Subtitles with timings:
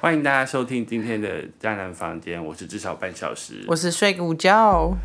[0.00, 3.64] 欢迎大家收听今天的渣男房间，我是至少半小时。
[3.66, 4.96] 我是睡个午觉。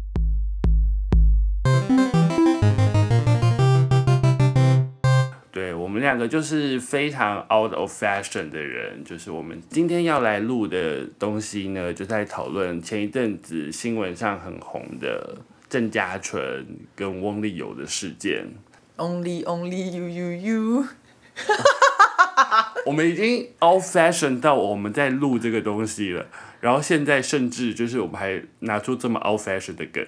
[5.52, 15.38] 对我们两个就是非常 out of fashion 的人，就是我们今天要来录的东西呢，就在讨论前一阵子新闻上很红的
[15.68, 18.48] 郑嘉纯跟翁立友的事件。
[18.98, 20.86] Only only you you you。
[22.86, 26.26] 我们已经 old fashion 到我们在录这个东西了，
[26.60, 30.06] 然后现在甚至就是我们还拿出这么 old fashion 的梗，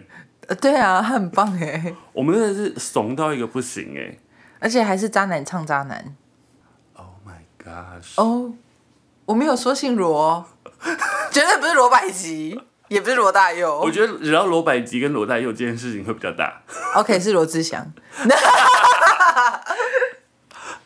[0.48, 4.18] 呃，对啊，他很棒哎，我们真的是怂到一个不行哎。
[4.60, 6.16] 而且还是渣男唱渣男。
[6.94, 8.14] Oh my gosh！
[8.16, 8.54] 哦，
[9.26, 10.48] 我没有说姓罗，
[11.32, 13.92] 绝对不是罗百吉，也不是罗大佑我佑。
[13.92, 16.62] 觉得只要罗百吉跟罗大佑这件事情会比较大。
[16.96, 17.92] OK，是罗志祥。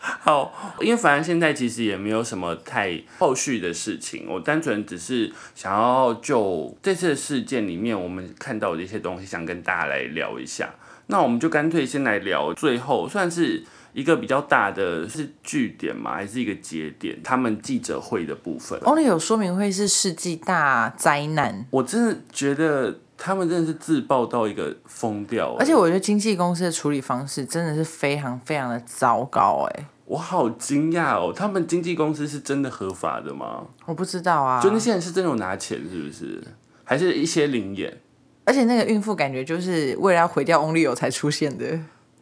[0.21, 10.73] 好，因为反正现在其实也没有什么太后续的事情，我单纯只是想要就这次的事件里面我们看到的一些东西，想跟大家来聊一下。
[11.07, 17.19] 那我们就干脆先来聊最后算是一个比较大的是据点嘛，还是一个节点？
[17.23, 29.85] 他们记者会的部分，Only 有说明会是世纪大灾难，我真的觉得他们真的是自爆到一个疯掉、而且我觉得经纪公司的处理方式真的是非常非常的糟糕哎。
[30.05, 33.65] 我好惊讶哦，他们经纪公司是真的合法的吗？
[33.85, 36.41] 我不知道啊，就那些人是真的有拿钱，是不是？
[36.83, 38.01] 还是一些灵眼？
[38.45, 41.79] 而且那个孕妇感觉就是为了要毁掉 Only 有才出现的。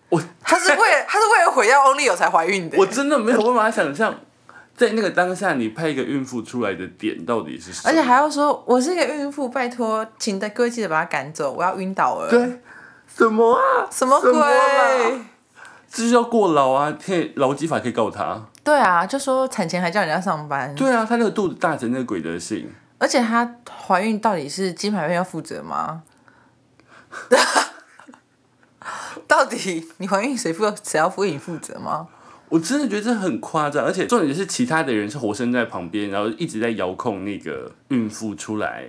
[0.10, 2.78] 我她是为了她是为了毁掉 Only 有才怀孕的。
[2.78, 4.14] 我真的没有办法想象，
[4.78, 7.90] 在那个当下，你拍一个孕妇出来的点到底是什么？
[7.90, 12.62] 而且还要说我是一个孕妇，拜托，请各位记得把她赶走，我要晕倒了。，对
[13.08, 13.88] 什么啊？
[13.92, 14.32] 什么鬼？
[14.32, 15.20] 啦
[15.90, 16.96] 这就叫过劳啊！
[17.04, 18.40] 可以劳基法可以告他。
[18.64, 23.56] 对啊，就说产前还叫人家上班，对啊，他那个肚子大成那个鬼德性，而且她
[23.88, 26.04] 怀孕到底是金牌院要负责吗？
[29.26, 32.08] 到底你怀孕谁负谁要为你负责吗？
[32.50, 33.84] 我真的觉得这很夸张。
[33.86, 38.86] 而且重点是其他的人是活生在旁边，然后一直在遥控那个孕妇出来，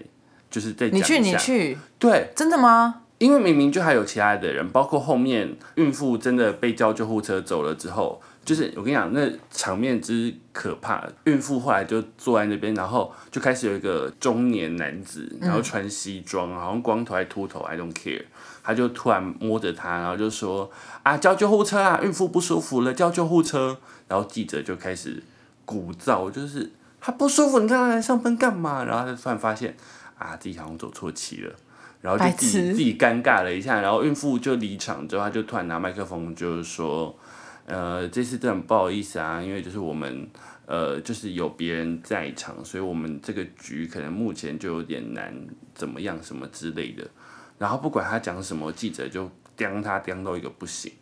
[0.51, 3.03] 就是在你去你去，对，真的吗？
[3.19, 11.05] 因为明明就还有其他的人，包括后面孕妇真的被叫救护车走了之后，就是我跟你讲，那场面之可怕。
[11.25, 18.23] 孕妇后来就坐在那边，然后就开始有一个中年男子，然后穿西装，好像光头还秃头，I don't care。
[18.69, 20.71] 他就突然摸着她，然后就说
[21.03, 25.23] ：“啊，叫救护车啊，孕妇不舒服了，叫救护车。”然后记者就开始
[25.65, 26.71] 鼓噪，就是
[27.01, 28.85] 她不舒服，你让她来上班干嘛？
[28.85, 29.75] 然后他就突然发现
[30.19, 31.53] 啊，自己好像走错棋了。
[32.03, 37.19] 然后就自己自己尴尬了一下，然后孕妇就离场之后，他就突然拿麦克风就是说，
[37.65, 40.29] 呃，这次真的很不好意思啊，因为就是我们
[40.67, 45.35] 呃就是有别人在场，所以我们这个局可能目前就有点难
[45.75, 47.09] 怎么样什么之类的。
[47.59, 50.93] 然后不管他讲什么，记者就刁他刁到一个不行。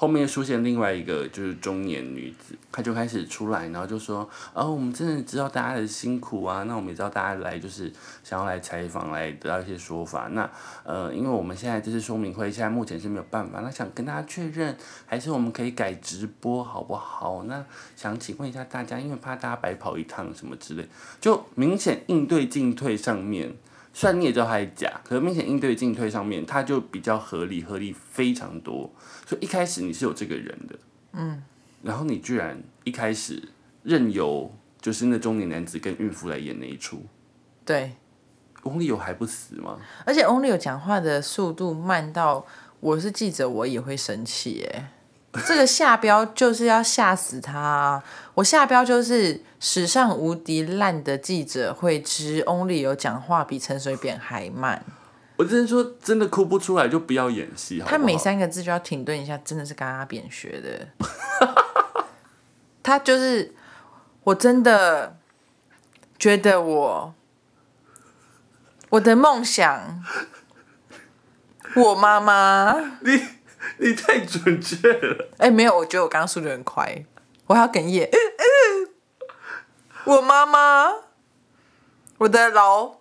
[0.00, 7.92] 后面出现另外一个就是中年女子，她就开始出来，然后就说：“哦，我们真的知道大家的辛苦啊，那我们也知道大家来就是
[8.22, 10.28] 想要来采访，来得到一些说法。
[10.28, 10.48] 那
[10.84, 17.42] 呃，因为我们现在这次说明会现在目前是没有办法，那想跟大家确认，还是我们可以改直播好不好？
[17.48, 17.64] 那
[17.96, 20.88] 想请问一下大家，因为怕大家白跑一趟什么之类，
[21.20, 23.52] 就明显应对进退上面。”
[23.98, 28.88] 虽然你也知道他是假，可是明显应对进退上面，他就比较合理，合理非常多。
[29.26, 30.78] 所以一开始你是有这个人的，
[31.14, 31.42] 嗯，
[31.82, 33.48] 然后你居然一开始
[33.82, 37.06] 任由就是那中年男子跟孕妇来演那一出，
[37.64, 37.94] 对，
[38.62, 39.80] 翁立友还不死吗？
[40.06, 42.46] 而且 Only 有讲话的速度慢到，
[42.78, 44.90] 我是记者我也会生气耶。
[45.46, 48.02] 这个下标就是要吓死他、啊！
[48.34, 54.82] 我下标就是史上无敌烂的记者会之 Only 有讲话比陈水扁还慢，
[55.36, 60.88] 我真的说真的哭不出来就不要演戏，他每三个字就要停顿一下，真的是跟阿扁学的。
[62.82, 63.54] 他就是，
[64.24, 65.18] 我真的
[66.18, 67.14] 觉得我
[68.88, 70.02] 我的梦想，
[71.76, 72.98] 我妈妈。
[73.00, 73.20] 你
[73.78, 77.04] 你太准确了，哎、没有，我觉得我刚刚速度很快，
[77.46, 78.08] 我还要哽咽。
[80.04, 80.90] 我妈妈，
[82.18, 82.96] 我的老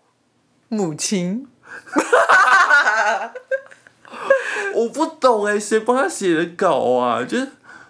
[0.68, 1.48] 母亲，
[4.76, 7.24] 我不懂哎，谁帮他写的稿啊？
[7.24, 7.48] 就是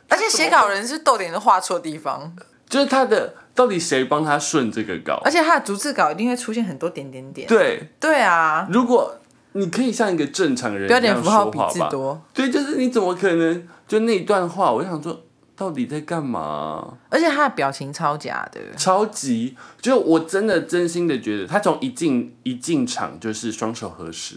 [0.10, 2.36] 而且写稿人是逗点都画错地方，
[2.70, 5.32] 就是他的到底谁帮他顺这个稿而？
[5.32, 7.48] 且他的逐字稿一定会出现很多点点点。
[7.48, 9.17] 对，对啊，如果
[9.58, 14.72] 你可以像一个正常人标点符号笔说话吧字多，对，就是你怎么可能就那一段话？
[14.72, 15.24] 我就想说，
[15.56, 16.98] 到底在干嘛？
[17.10, 24.36] 而且他的表情超假的，超级，就我真的真心的觉得，他从一进一进场就是双手合十，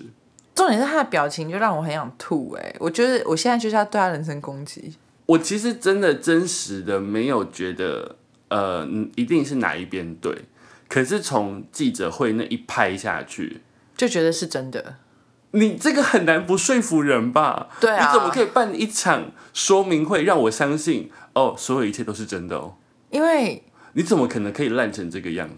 [0.54, 4.94] 重点是他的表情就让我很想吐哎、我觉得我现在就是要对他人身攻击。
[5.26, 8.16] 我其实真的真实的没有觉得，
[8.48, 10.46] 呃，嗯一定是哪一边对，
[10.88, 13.60] 可是从记者会那一拍下去，
[13.96, 14.96] 就觉得是真的，
[15.52, 17.68] 你这个很难不说服人吧？
[17.80, 22.74] 对啊你怎么可以办一场说明会让我相信哦，所有一切都是真的哦？
[23.10, 23.62] 因为
[23.94, 25.54] 你怎么可能可以烂成这个样子？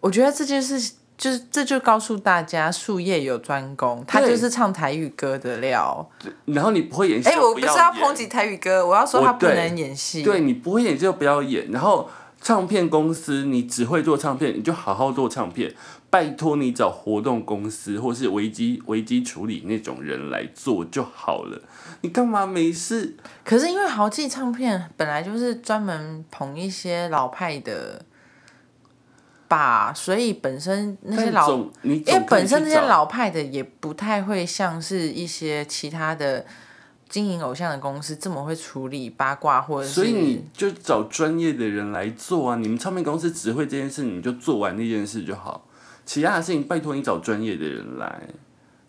[0.00, 6.10] 我觉得这件事就是这就告诉大家，术业有专攻，他就是唱台语歌的料。
[6.46, 10.22] 然后你不会演戏，哎、就我不是要抨击台语歌，我要说他不能演戏。
[10.22, 12.10] 对你不会演就不要演，然后
[12.40, 15.72] 唱片公司你只会做唱片，你就好好做唱片。
[16.14, 21.60] 拜托你找活动公司或是危机危机处理那种人来做就好了。
[22.02, 23.16] 你干嘛没事？
[23.44, 28.04] 可是因为豪记唱片本来就是专门捧一些老派的
[29.48, 36.46] 吧，所以本身那些老，你因为本身那些老派的也不太会像是一些其他的
[37.08, 39.94] 经营偶像的公司这么会处理八卦或者是。
[39.94, 42.56] 所以你就找专业的人来做啊！
[42.56, 45.66] 你们唱片公司只会这件事，你们就做完那件事就好。
[46.04, 48.22] 其他的事情拜托你找专业的人来。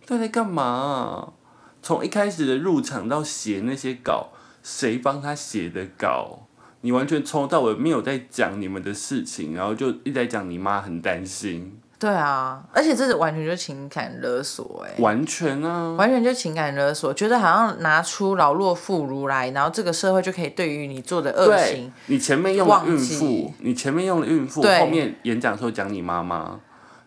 [0.06, 1.34] 到底在干嘛啊、
[1.82, 4.30] 从一开始的入场到写那些稿，
[4.62, 6.48] 谁帮他写的稿？
[6.82, 15.94] 你完全从头到尾没有在讲你们的事情，然后就一直在讲你妈很担心，对啊，而且这是完全就是情感勒索、哎，完全啊！
[15.94, 26.60] 完全就情感勒索，觉得好像拿出老弱妇孺来，然后这个社会就可以对于你做的恶行，你前面用了孕妇，你前面用了孕妇，对后面演讲的时候讲你妈妈，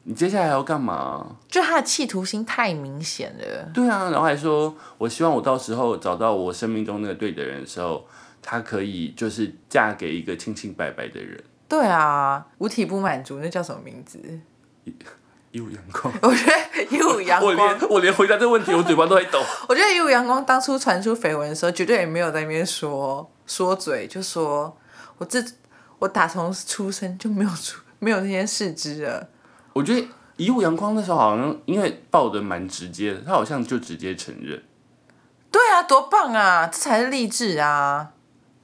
[0.08, 1.37] 你接下来要干嘛？
[1.49, 3.70] 就他的企图心太明显了。
[3.75, 8.06] 对啊，然后还说，我希望我到时候找到我生命中那个对的人的时候，
[8.40, 11.38] 他可以就是嫁给一个清清白白的人，
[11.69, 14.19] 对啊，五体不满足，那叫什么名字？
[15.50, 16.10] 一五阳光。
[16.22, 19.38] 我觉得一五阳光我，连我连回答这个问题，我嘴巴都在抖。
[19.69, 24.75] 我觉得一五阳光当初传出绯闻的时候，绝对也没有在那边说说嘴，就说
[25.19, 25.44] 我自
[25.99, 29.28] 我打从出生就没有出没有那些事知了。
[29.78, 30.04] 我觉得
[30.36, 34.60] 一路阳光那时候好像因为报的蛮直接的，他好像就直接承认，
[35.52, 38.10] 对啊，多棒啊，这才是励志啊！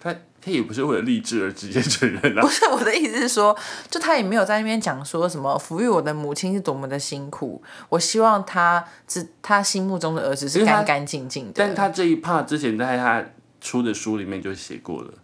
[0.00, 2.48] 他他也不是为了励志而直接承认啊 不。
[2.48, 3.56] 是我的意思是说，
[3.88, 11.52] 就他也没有在那边讲说什么抚育我的母亲是多么的辛苦，我希望他只他心目中的儿子是干干净净的。
[11.54, 13.24] 但他这一 part 之前在他
[13.60, 15.14] 出的书里面就写过了。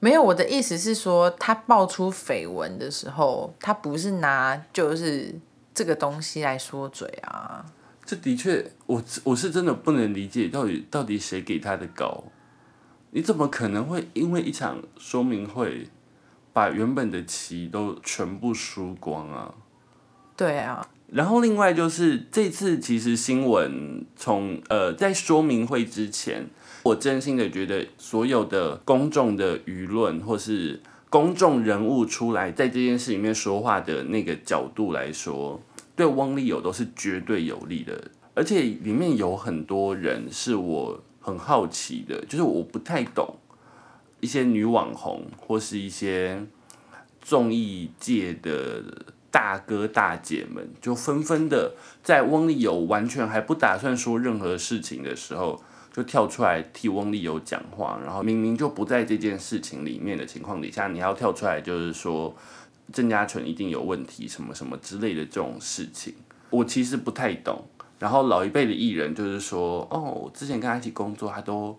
[0.00, 5.34] 没有，我的意思是说，他爆出绯闻的时候，他不是拿就是
[5.74, 7.64] 这个东西来说嘴啊。
[8.04, 12.24] 这的确，我我是真的不能理解，到底到底谁给他的稿？
[13.10, 15.88] 你怎么可能会因为一场说明会，
[16.52, 19.54] 把原本的棋都全部输光啊？
[20.34, 26.48] 对啊，然后另外就是这次其实新闻从呃在说明会之前，
[26.82, 30.80] 我真心的觉得所有的公众的舆论或是
[31.10, 35.60] 公众人物出来在这件事里面说话的那个角度来说，
[35.94, 43.36] 对翁立友都是绝对有利的，而且里面有很多人是我很好奇的，就是我不太懂
[44.20, 46.46] 一些女网红或是一些
[47.20, 48.82] 综艺界的
[49.30, 62.34] 大哥大姐们，就纷纷的在翁立友完全还不打算说任何事情的时候，就跳出来替翁立友讲话，然后明明就不在这件事情里面的情况底下，你要跳出来就是说
[62.92, 66.14] 郑家纯一定有问题，什么什么之类的这种事情，
[66.50, 67.64] 我其实不太懂。
[67.98, 71.78] 然后老一辈的艺人就是说，哦，我之前跟他一起工作，他都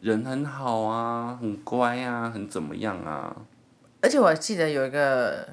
[0.00, 3.34] 人很好啊，很乖啊，很怎么样啊。
[4.02, 5.48] 而且我记得有一个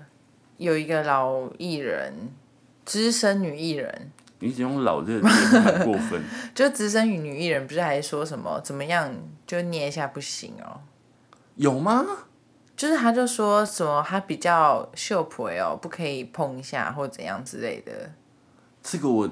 [0.58, 2.13] 有一个老艺人，
[2.84, 6.22] 资深女艺人，你只用老这个词很过分。
[6.55, 9.13] 就资深女艺人，不是还说什么怎么样
[9.46, 10.81] 就捏一下不行哦？
[11.55, 12.05] 有吗？
[12.75, 17.91] 就是他就说什么他比较秀婆哦，不可以碰一下或怎样之类的。
[18.81, 19.29] 这个我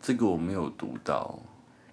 [0.00, 1.36] 这个我没有读到。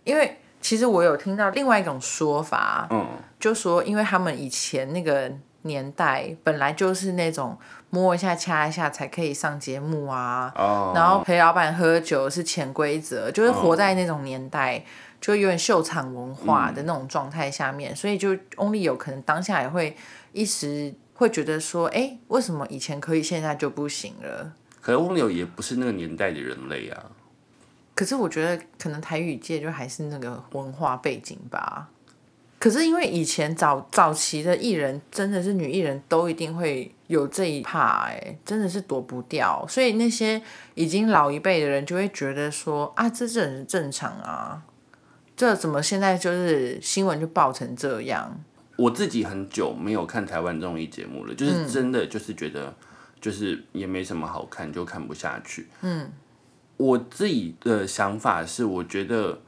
[0.04, 3.08] 因为其实我有听到另外一种说法，嗯，
[3.40, 5.32] 就说因为他们以前那个
[5.64, 7.58] 年代本来就是那种
[7.90, 14.84] 摸一下掐一下才可以上节目啊，哦，然后陪老板喝酒是潜规则，就是活在那种年代，
[15.20, 19.96] 就有点秀场文化的那种状态下面，所以就 Only 有可能当下也会
[20.32, 24.54] 一时会觉得说，哎，为什么以前可以，现在就不行了？
[24.82, 27.06] 可是翁柳也不是那个年代的人类啊。
[27.94, 31.90] 可是我觉得可能台语界就还是那个文化背景吧。
[32.62, 39.66] 可是因为以前早早期的艺人，真的是女艺人都一定会有这一怕，哎，真的是躲不掉。
[39.68, 40.40] 所以那些
[40.76, 44.62] 已经老一辈的人就会觉得说啊，这这很正常啊，
[45.36, 48.40] 这怎么现在就是新闻就爆成这样？
[48.76, 52.72] 我自己很久没有看台湾综艺节目了，就是真的就是觉得
[53.20, 55.68] 就是也没什么好看，就看不下去。
[55.82, 56.12] 嗯，
[56.78, 59.42] 我自己的想法是，我觉得。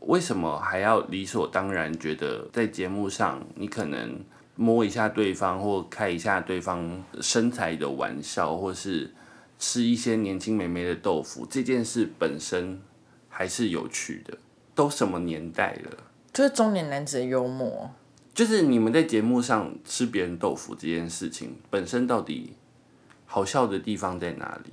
[0.00, 4.20] 为什么还要理所当然觉得在节目上你可能
[4.54, 9.12] 摸一下对方或开一下对方身材的玩笑，或是
[9.58, 12.80] 吃一些年轻美眉的豆腐这件事本身
[13.28, 14.38] 还是有趣的？
[14.74, 15.98] 都什么年代了？
[16.32, 17.90] 就是中年男子的幽默。
[18.32, 22.54] 就是你们在节目上吃别人豆腐这件事情本身到底
[23.26, 24.72] 好笑的地方在哪里？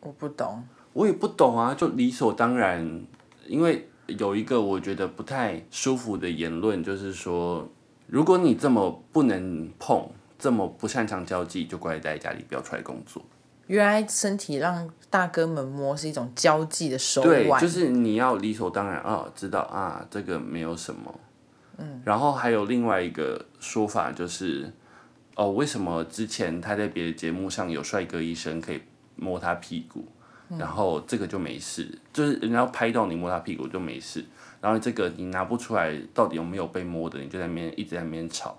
[0.00, 0.62] 我不懂，
[0.92, 3.06] 我也不懂啊，就理所当然。
[3.48, 7.68] 因为有一个我觉得不太舒服的言论，就是说，
[8.06, 13.24] 如果你这么不能碰，这么不擅长交际，就乖乖待在家里不要出来工作。
[13.66, 21.20] 原来身体让大哥们摸是一种交际的手腕，对，就是你要理所当然啊，知道啊，这个没有什么。
[21.78, 24.72] 嗯，然后还有另外一个说法就是，
[25.34, 28.80] 哦，为什么之前他在别的节目上有帅哥医生可以
[29.16, 30.06] 摸他屁股？
[30.58, 34.24] 然后这个就没事，就是人家拍到你摸他屁股就没事。
[34.60, 38.58] 然后这个你拿不出来到底有没有被摸的，你就在那边一直在那边吵。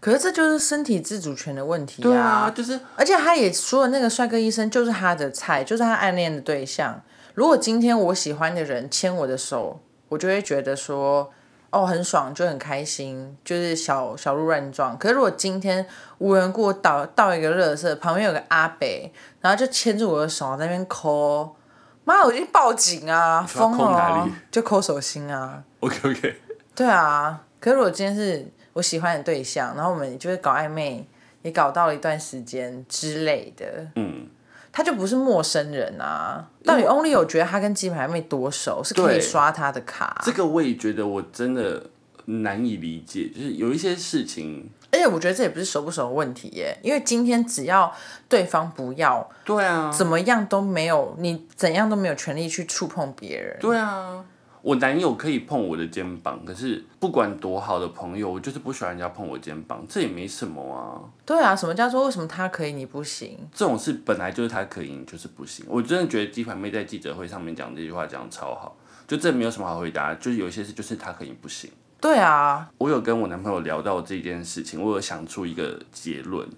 [0.00, 7.02] 可是这就是身体自主权的问题对啊，就是，而且他也说了，那个帅哥医生就是他的菜，就是他暗恋的对象。
[7.34, 11.32] 如果今天我喜欢的人牵我的手，我就会觉得说。
[11.72, 14.96] 哦，很爽，就很开心，就是小小鹿乱撞。
[14.98, 15.84] 可是如果今天
[16.18, 19.10] 无缘故倒倒一个热色，旁边有个阿北，
[19.40, 21.56] 然后就牵住我的手在那边抠，
[22.04, 25.64] 妈，我就报警啊，疯了，就抠手心啊。
[25.80, 26.36] OK OK。
[26.74, 31.08] 对啊，可是如果今天是我喜欢的对象，然后我们就是搞暧昧，
[31.40, 34.28] 也搞到了一段时间之类的，嗯。
[34.72, 36.48] 他就不是陌生人啊！
[36.64, 40.20] 到底 Only 有觉得他跟鸡排妹多熟，是可以刷他的卡？
[40.24, 41.84] 这个我也觉得我真的
[42.24, 47.94] 难以理解，就是有一些事情，而且我觉得这也不是熟不熟的问题耶，因为今天只要
[48.28, 54.24] 对方不要，对啊，怎么样都没有，你怎样都没有权利去触碰别人，对啊。
[54.62, 61.02] 我男友可以碰我的肩膀，可是不管多好的朋友，我就是不喜欢人家碰我肩膀，这也没什么啊。
[61.26, 63.36] 对啊，什么叫做为什么他可以你不行？
[63.52, 65.66] 这种事本来就是他可以，你就是不行。
[65.68, 68.76] 我真的觉得鸡排妹在记者会上面讲这句话讲超好，
[69.08, 71.68] 就这没有什么好回答，就是有一些事就是他可以不行。
[72.00, 76.48] 对啊，我有跟我男朋友聊到这件事情，我有想出一个结论，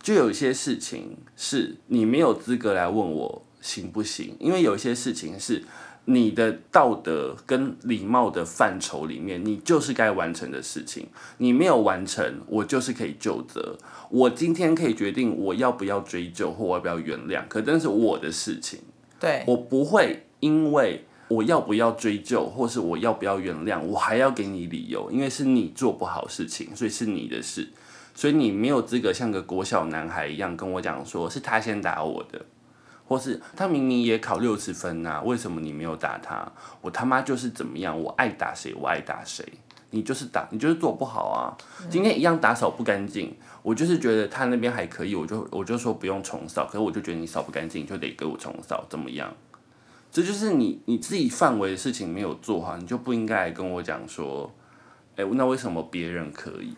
[0.00, 5.64] 就有一些事情是你没有资格来问我行不行，因为有一些事情是。
[6.10, 11.06] 你的道德跟礼貌的范畴里面，你就是该完成的事情。
[11.36, 13.76] 你没有完成，我就是可以就责。
[14.08, 18.80] 我今天可以决定我要不要追究或我要不要原谅，可但是我的事情。
[19.20, 27.68] 对，我不会因为我要不要追究或是我要不要原谅，我还要给你理由，因为是你做不好事情，所以是你的事，
[28.14, 32.46] 所以你没有资格像个国小男孩一样跟我讲说是他先打我的。
[33.08, 36.52] 或是他明明也考六十分呐，为什么你没有打他？
[36.82, 39.42] 我他妈就是怎么样，我爱打谁我爱打谁，
[39.92, 41.56] 你就是打你就是做不好啊。
[41.88, 49.34] 今天一样打扫不干净，我就是觉得他那边还可以，我就我就说不用重扫，可是我就觉得你扫不干净就得给我重扫，怎么样？
[50.12, 54.54] 这就是你你自己范围的事情没有做好，你就不应该跟我讲说，
[55.16, 56.74] 哎，那为什么别人可以？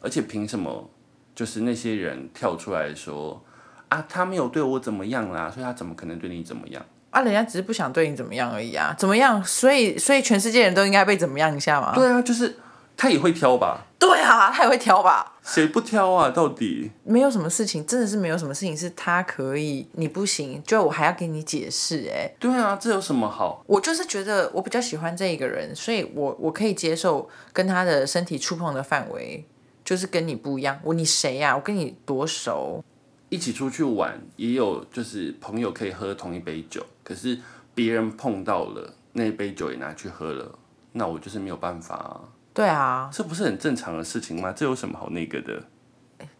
[0.00, 0.88] 而且凭什么
[1.34, 3.44] 就是那些人跳出来说？
[3.90, 6.82] 啊，他没有对我怎么样啦，所以他怎么可能对你怎么样？
[7.10, 9.42] 啊，人家只是不想对你怎么样而已啊，怎么样？
[9.44, 11.92] 所以，所以全世界人都应该被怎么样一下吗？
[11.94, 12.56] 对啊，就是
[12.96, 13.86] 他也会挑吧？
[13.98, 15.34] 对啊，他也会挑吧？
[15.42, 16.30] 谁不挑啊？
[16.30, 22.08] 到底没有什么事情，真的是没有什么事情是他可以，你不行，就我还要给你解释？
[22.14, 23.64] 哎，对啊，这有什么好？
[23.66, 29.44] 我就是觉得我比较喜欢这一个人，所以我我可以接受跟他的身体触碰的范围
[29.84, 30.78] 就是跟你不一样。
[30.84, 31.56] 我你谁呀？
[31.56, 32.84] 我跟你多熟？
[33.30, 37.38] 一起出去玩，也有就是朋友可以喝同一杯酒，可是
[37.74, 40.58] 别人碰到了那一杯酒也拿去喝了，
[40.92, 42.20] 那我就是没有办法啊。
[42.52, 44.52] 对啊，这不是很正常的事情吗？
[44.54, 45.62] 这有什么好那个的？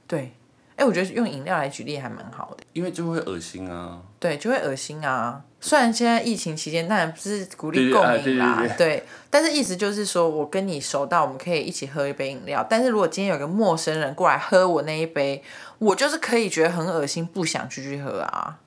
[0.06, 0.32] 对。
[0.76, 4.00] 哎，我觉得用饮料来举例还蛮好的，因为就会恶心啊。
[4.18, 5.44] 对，就会恶心啊。
[5.60, 9.04] 虽然现在疫情期间，当然不是鼓励共饮啦，对。
[9.28, 12.66] 但是意思就是说，我跟你熟到我们可以一起喝一杯饮料。
[12.68, 15.42] 但是如果今天有个陌生人过来喝我那一杯，
[15.80, 18.60] 我就是可以觉得很恶心，不想继续喝啊。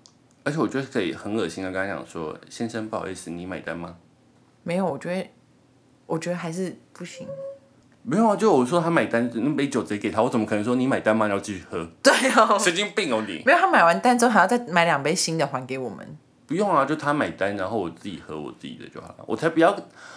[0.43, 3.95] 而且我觉得可以很恶心的跟他讲说：“先生，不好意思，你买单吗？”
[4.63, 5.29] 没有，我觉得，
[6.07, 7.27] 我觉得还是不行。
[8.01, 11.27] 没有啊，就我说他买单，那杯酒直接给他，我怎么可能说你买单吗？
[11.27, 11.87] 然后继续喝？
[12.01, 13.43] 对哦，神经病哦你！
[13.45, 16.17] 没有，他买完单之后还要再买两杯新的还给我们。
[16.47, 19.23] 不用啊，就他买单，然后我自己喝我自己的就好了。
[19.27, 19.73] 我才不要，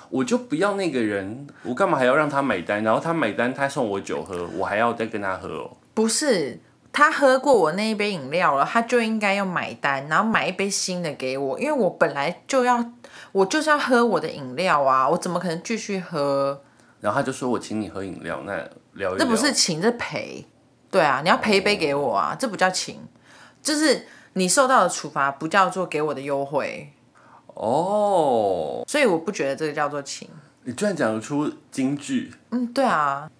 [0.08, 2.82] 我就不要那个人，我干嘛还要让他买单？
[2.82, 5.76] 然后他买单，他送我酒喝，我还要再跟他喝哦。
[5.94, 6.58] 不是，
[6.96, 12.82] 他喝过我那一杯饮料了，他就应该要买单，然后买一杯新的给我，因为我本来就要，
[13.32, 16.58] 我就是要喝我的饮料啊，我怎么可能继续喝？
[17.02, 18.56] 然后他就说我请你喝饮料，那
[18.94, 19.18] 聊一聊。
[19.18, 20.46] 这不是请，这赔。
[20.90, 22.98] 对啊，你要赔一杯给我啊，这不叫请，
[23.62, 26.94] 就是你受到的处罚不叫做给我的优惠，
[27.48, 28.82] 哦。
[28.88, 30.26] 所以我不觉得这个叫做请。
[30.64, 33.30] 你居然讲得出京剧，嗯，对啊，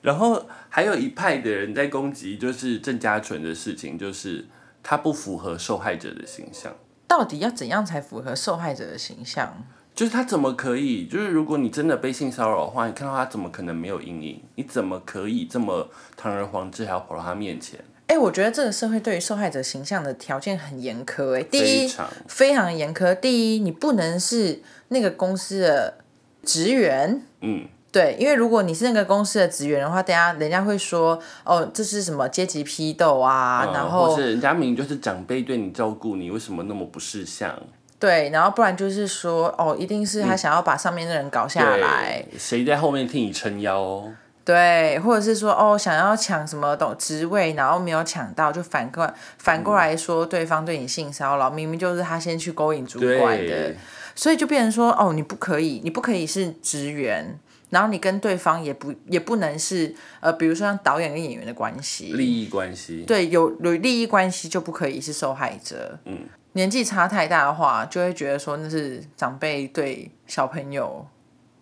[0.00, 4.46] 然后还有一派的人在攻击，就是郑家纯的事情，就是
[4.82, 6.74] 他不符合受害者的形象。
[7.06, 9.64] 到底要怎样才符合受害者的形象？
[9.94, 11.06] 就是他怎么可以？
[11.06, 14.42] 就是如果你真的被性骚扰的话，你看到他怎么可能没有阴影？
[14.54, 17.80] 你怎么可以这么堂而皇之还要跑到他面前？
[18.06, 21.38] 哎、我觉得这个社会对于受害者形象的条件很严苛。
[21.38, 23.14] 哎，第一，非常非常严苛。
[23.18, 25.98] 第一，你不能是那个公司的
[26.42, 27.20] 职员。
[27.42, 33.64] 嗯，对，因为如果你是那个公司的职员的话，等下人家会说，哦，这是什么阶级批斗啊？
[33.66, 37.58] 嗯然后或是人家明明就是长辈对你照顾你，为什么那么不识相？
[37.98, 44.04] 对，然后不然就是说，哦，一定是他想要把上面的人搞下来，对，谁在后面替你撑腰？
[44.44, 53.74] 对，或者是说，哦，想要抢什么东职位，然后没有抢到，就反过来反过来说对方对你性骚扰，明明就是他先去勾引主管的，，
[54.14, 57.38] 所以就变成说，哦，你不可以，你不可以是职员，
[57.70, 63.04] 然后你跟对方也不也不能是呃，比如说像导演跟演员的关系，利益关系。
[63.06, 65.98] 对，有有利益关系就不可以是受害者。
[66.04, 66.20] 嗯，
[66.52, 71.06] 年纪差太大的话，就会觉得说那是长辈对小朋友，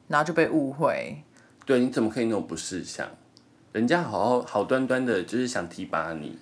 [0.08, 1.22] 然后就被误会。
[1.64, 3.08] 对，你怎么可以那种不识相？
[3.72, 6.38] 人家好好好端端的，就是想提拔你。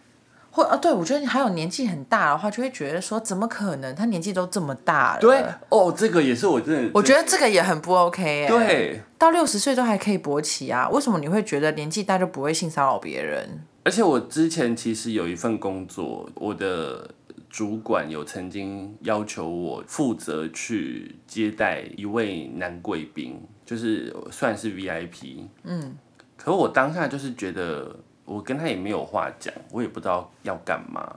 [0.54, 3.92] 或啊，对我觉得你还有年纪很大的话，就会觉得说怎么可能？
[3.92, 5.20] 他年纪都这么大了。
[5.20, 13.64] 对，哦，这个也是我真的，我觉得这个也很不 OK 哎、对，到六十岁都还可以勃起啊，为什么你会觉得年纪大就不会性骚扰别人？
[13.82, 17.10] 而且我之前其实有一份工作，我的
[17.50, 25.48] 主管有曾经要求我负责去接待一位男贵宾，就是算是 VIP。
[25.64, 25.96] 嗯，
[26.36, 31.16] 可我当下就是觉得我跟他也没有话讲，我也不知道要干嘛。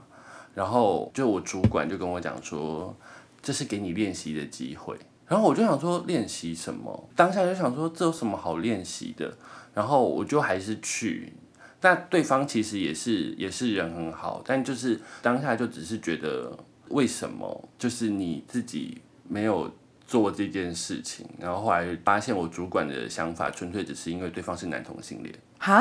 [0.54, 2.94] 然后就我主管就跟我讲说，
[3.40, 4.96] 这是给你练习的机会。
[5.26, 7.08] 然后我就想说练习什么？
[7.14, 9.36] 当下就想说这有什么好练习的？
[9.74, 11.32] 然后我就还是去。
[11.80, 19.70] 那对方其实也是也是人很好，但就是当下就只是觉得为什么就是你自己没有
[20.06, 25.80] 做这件事情，然后后来发现我主管的想法纯粹只是因为对方是男同性恋，哈？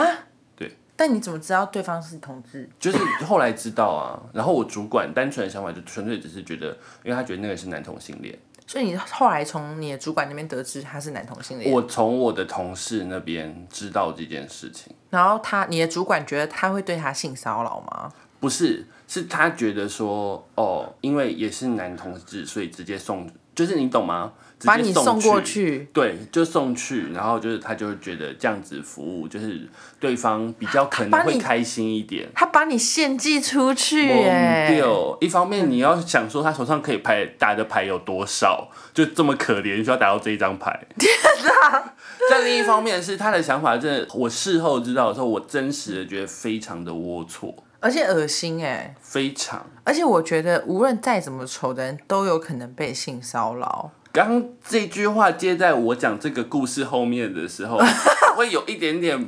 [0.97, 1.07] 对。
[1.07, 2.67] 但你怎么知道对方是同志？
[2.79, 6.69] 就是后来知道啊，然后我主管单纯的想法就纯粹只是觉得，
[7.03, 14.91] 因为他觉得那个是男同性恋，所以你后来从你的主管那边得知他是男同性恋，我从我的同事那边知道这件事情。
[15.12, 18.12] 然后他你的主管觉得他会对他性骚扰吗？
[18.39, 23.27] 不是，是他觉得说，哦，因为也是男同志，所以直接送，
[23.58, 24.32] 就是你懂吗？
[24.65, 29.67] 把你送过去，对，就送去，然后就是他就会觉得这样子服务，就是
[30.00, 32.28] 对方比较可能会开心一点。
[32.34, 40.88] 他把你献祭出去、懵哎，掉，一方面你要想说他手上可以牌打的牌有多少，就这么可怜，需要打到这一张牌。
[40.98, 41.12] 天
[41.46, 41.93] 哪！
[42.32, 49.66] 但另一方面是他的想法，真的，我事后知道的时候，我真实的觉得非常的龌龊，而且恶心哎、非常。
[49.84, 53.92] 而且我觉得无论再怎么丑的人都有可能被性骚扰。
[54.12, 57.78] 刚刚这句话接在我讲这个故事后面的时候，
[58.36, 59.28] 会有一点点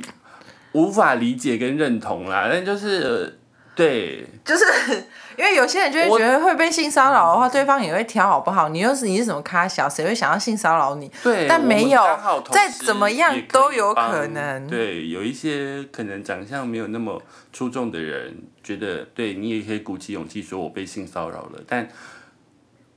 [0.72, 2.48] 无法理解跟认同啦。
[2.50, 3.39] 但就是、呃
[3.74, 4.64] 对，就是
[5.38, 8.68] 因为有些人就会觉得会被性骚扰的话，对方也会挑好不好？
[8.68, 11.10] 你又是你是什么咖小，谁会想要性骚扰你？
[11.22, 12.02] 对，但没有
[12.50, 21.88] 再怎么样都有可能对，有一些可能长相没有那么出众的人，觉得对你也可以鼓起勇气说我被性骚扰了，但。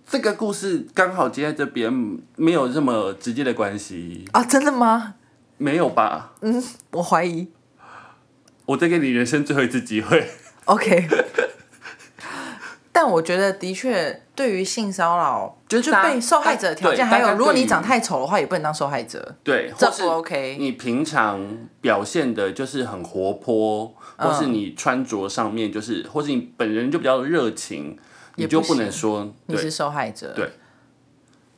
[0.05, 1.91] 这个故事刚好接在这边，
[2.35, 5.15] 没有这么直接的关系，啊，真的吗？
[5.57, 6.33] 没有吧？
[6.41, 7.47] 嗯我怀疑。
[8.65, 10.29] 我再给你人生最后一次机会。
[10.65, 11.07] OK。
[12.95, 19.35] 但我觉得的确，对于性骚扰，就是被受害者的条件，还有如果你长太丑的话，也不能当受害者。
[19.43, 27.97] 对，这是不 OK 你平常表现的就是很活泼，嗯或是你穿着上面就是，或是你本人就比较热情，
[28.35, 30.31] 你就不能说对你是受害者。
[30.35, 30.51] 对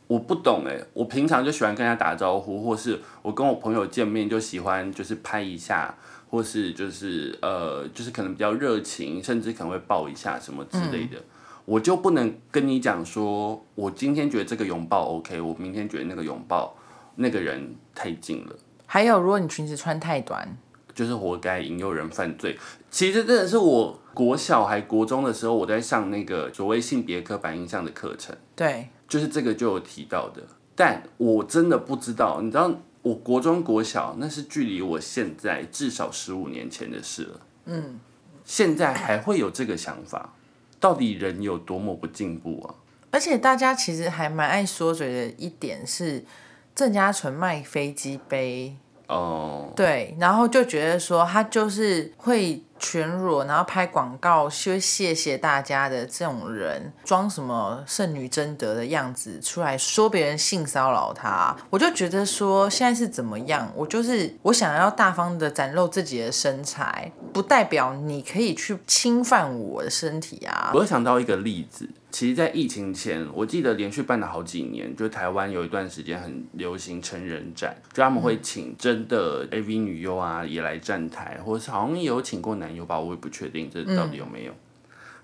[0.08, 5.96] 我不懂哎，我平常就喜欢跟他打招呼，或是我跟我朋友见面就喜欢就是拍一下，
[6.30, 11.18] 或是就是呃就是可能比较热情，甚至可能会抱一下什么之类的。
[11.66, 16.78] 我就不能跟你讲说，我今天觉得这个拥抱 OK，我明天觉得那个拥抱
[17.16, 18.56] 那个人太近了。
[18.86, 20.56] 还有，如果你裙子穿太短，
[20.94, 22.56] 就是活该引诱人犯罪。
[22.92, 30.42] 其实真的是我国小还国中的时候，我在上那个所谓性别刻板印象的课程，对，就是这个就有提到的。
[30.76, 37.42] 但我真的不知道，你知道，我国中国小那是距离我现在至少十五年前的事了。
[37.66, 38.00] 嗯，
[38.44, 40.34] 现在还会有这个想法，
[40.80, 42.76] 到底人有多么不进步啊？
[43.12, 46.26] 而且大家其实还蛮爱说嘴的一点是，
[46.74, 48.76] 郑家纯卖飞机杯。
[49.08, 63.72] 哦，对，然后就觉得说他就是会全裸，然后拍广告说谢谢大家的这种人，装什么圣女贞德的样子出来说别人性骚扰他，我就觉得说现在是怎么样？
[63.76, 70.72] 我就是我想要大方的展露自己的身材，不代表你可以去侵犯我的身体啊！
[70.74, 71.90] 我想到一个例子。
[72.12, 84.54] 其实，在疫情前，我记得连续办了好几年，就台湾有一段时间很流行成人展，就他们会请真的 AV 女优啊也来站台，或是好像也有请过男优吧，我也不确定这到底有没有。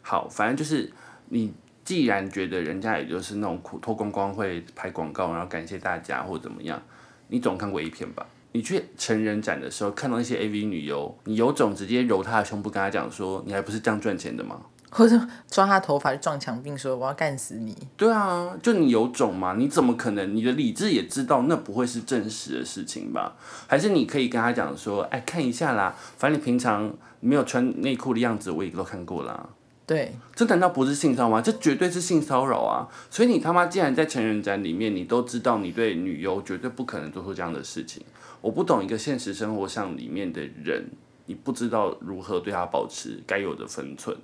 [0.02, 0.92] 好，反正就是
[1.30, 1.54] 你
[1.86, 6.82] 既然觉得人家也就是那种苦脱光光会拍广告，然后感谢大家或怎么样，
[7.30, 8.26] 你总看过一片吧？
[8.52, 14.60] 你去成人展的时候看到那些 AV 女优，你有种直接揉她的胸部跟她讲说，你还不是这样赚钱的吗？
[14.92, 15.18] 或者
[15.50, 17.74] 抓她头发撞墙壁，说我要干死你。
[17.96, 19.56] 对啊，就你有种吗？
[19.58, 20.36] 你怎么可能？
[20.36, 23.38] 你的理智也知道那不会是真实的事情吧？
[23.68, 29.50] 还是你可以跟他讲说，哎，看一下啦，反正你平常没有穿内裤的样子，我也都看过啦。
[29.88, 31.42] 对，这难道不是性骚扰吗？
[31.42, 32.88] 这绝对是性骚扰啊！
[33.10, 38.02] 所以你他妈既然在成人展里面，你都知道你对女优绝对不可能做出这样的事情。
[38.40, 40.90] 我不懂一个现实生活上里面的人，
[41.26, 44.16] 你不知道如何对他保持该有的分寸。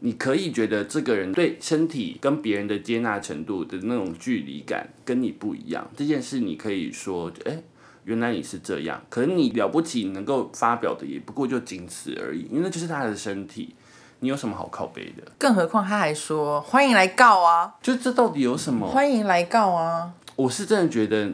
[0.00, 7.62] 你可以觉得这个人对身体跟别人的接纳程度的那种距离感跟你不一样，这件事你可以说，哎，
[8.04, 9.02] 原来你是这样。
[9.08, 13.74] 可是你了不起能够发表的也不过就仅此而已，因为那就是他的身体，
[14.20, 15.30] 你有什么好靠背的？
[15.38, 18.86] 更何况他还说欢迎来告啊，就这到底有什么？
[18.86, 20.12] 欢迎来告啊！
[20.36, 21.30] 我是真的觉得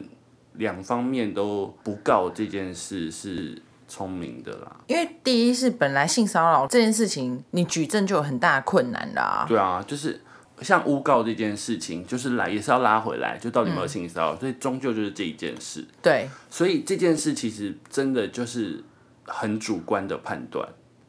[0.53, 3.61] 两方面都不告这件事是。
[3.91, 9.47] 聪明的啦，因为第一是本来性骚扰这件事情，你举证就有很大的困难啦。
[9.49, 10.21] 对啊，就是
[10.61, 15.85] 像诬告这件事情，就是来也是要拉回来，就到底有没有性骚扰，所以终究就是这一件事。
[16.01, 18.83] 对，所以这件事其实真的就是
[19.25, 20.67] 很主观的判断。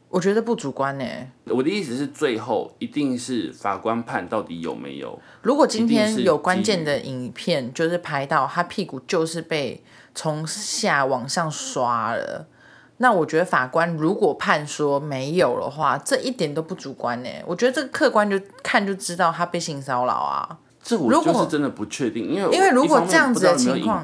[0.09, 1.05] 我觉得不主观呢。
[1.45, 5.17] 我的意思是，最后一定是法官判到底有没有。
[5.41, 9.81] 如果今天有关键的影片，就是拍到他屁股就是被
[10.13, 12.45] 从下往上刷了。
[13.01, 17.29] 那我觉得法官如果判说没有的话，这一点都不主观呢。
[17.47, 20.59] 我觉得这个客观就看就知道他被性骚扰啊。
[20.83, 24.03] 这我就是真的不确定，因为因为如果这样子的情况，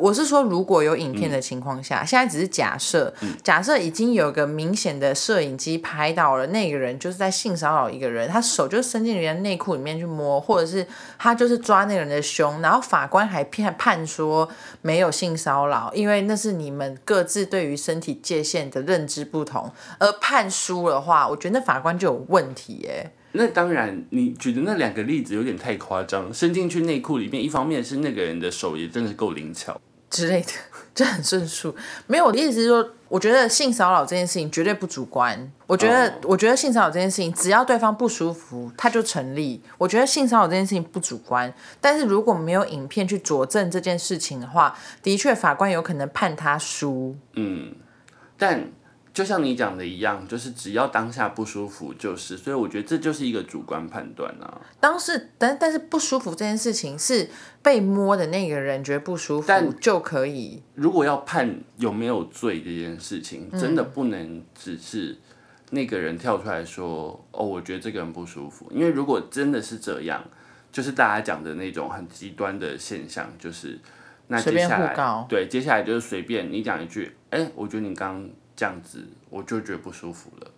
[0.00, 10.84] 我是说如果有影片的情况下，现在只是假设，假设已经有个明显的摄影机拍到了那个人就是在性骚扰一个人，他手就伸进人家内裤里面去摸，或者是
[11.18, 14.48] 他就是抓那个人的胸，然后法官还判判说
[14.82, 23.12] 没有性骚扰，因为那是你们各自对于身体界限的认知不同，而判输的话，我觉得那法官就有问题耶。
[23.32, 26.32] 那当然，你举的那两个例子有点太夸张。
[26.32, 30.48] 伸进去内裤里面，一方面是那个人的手也真的是够灵巧之类的，
[30.94, 31.74] 这很顺数。
[32.06, 35.52] 没有，我的意思是说，我觉得性骚扰这件事情绝对不主观。
[35.66, 39.60] 我觉得，我觉得性骚扰这件事情，只要对方不舒服，他就成立。
[39.76, 47.14] 我觉得性骚扰这件事情不主观，但是如果没有影片去佐证这件事情的话，的确法官有可能判他输。
[47.34, 47.74] 嗯，
[48.38, 48.64] 但。
[49.18, 54.60] 就像你讲的一样，就是只要当下不舒服就是，所以我觉得这就是一个主观判断啊。
[54.78, 57.28] 当时，但但是不舒服这件事情是
[57.60, 60.62] 被摸的那个人觉得不舒服，但就可以。
[60.76, 65.18] 如果要判有没有罪这件事情，真的不能只是
[65.70, 70.22] 那个人跳出来说哦，我觉得这个人不舒服，因为如果真的是这样，
[70.70, 73.80] 就是大家讲的那种很极端的现象，就是
[74.28, 78.30] 那接下来对，接下来就是随便你讲一句，哎，我觉得你刚。
[78.58, 80.50] 这样子我就觉得不舒服了，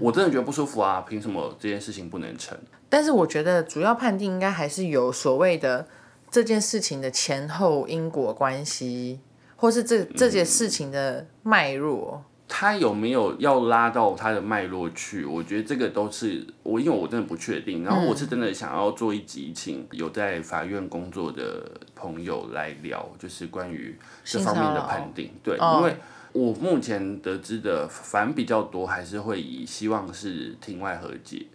[0.00, 1.04] 我真的觉得不舒服啊！
[1.08, 2.58] 凭什么这件事情不能成？
[2.88, 5.86] 但是我觉得主要判定应该还是有所谓的
[6.32, 9.20] 这件事情的前后因果关系，
[9.54, 12.24] 或是这这件事情的脉络。
[12.46, 15.24] 他有没有要拉到他的脉络去？
[15.24, 17.84] 我觉得这个都是我，因为我真的不确定。
[17.84, 25.30] 然后我是真的想要做一集，请有在法院工作的朋友来聊，就是关于这方面的判定。
[25.42, 25.96] 对，因为
[26.34, 31.46] 我目前得知的，反比较多，还是会以希望是庭外和解。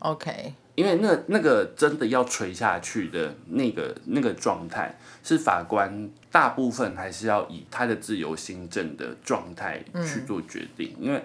[0.00, 10.94] OK，因为那那个真的要垂下去的那个那个状态，是法官大部分还是要以他的自由心证的状态去做决定。
[11.00, 11.20] 因为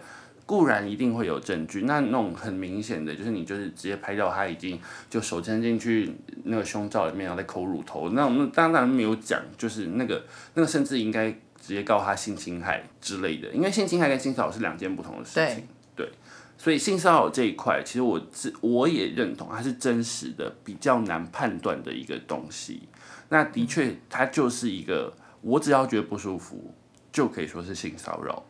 [0.46, 6.10] 固然一定会有证据，那那种很明显的，就是你就是直接拍到他已经就手伸进去
[6.46, 11.34] 那个胸罩里面，然后在抠乳头，那我们当然没有讲，就是那个那个甚至应该
[11.66, 15.66] 直接告他性侵害之类的，因为性侵害跟性骚扰是两件不同的事情。
[15.96, 16.10] 对
[16.58, 22.84] 所以性骚扰这一块，其实我自我也认同，它是真实的，比较难判断的一个东西。
[23.30, 26.74] 那的确，它就是一个，我只要觉得不舒服，
[27.12, 28.44] 就可以说是性骚扰。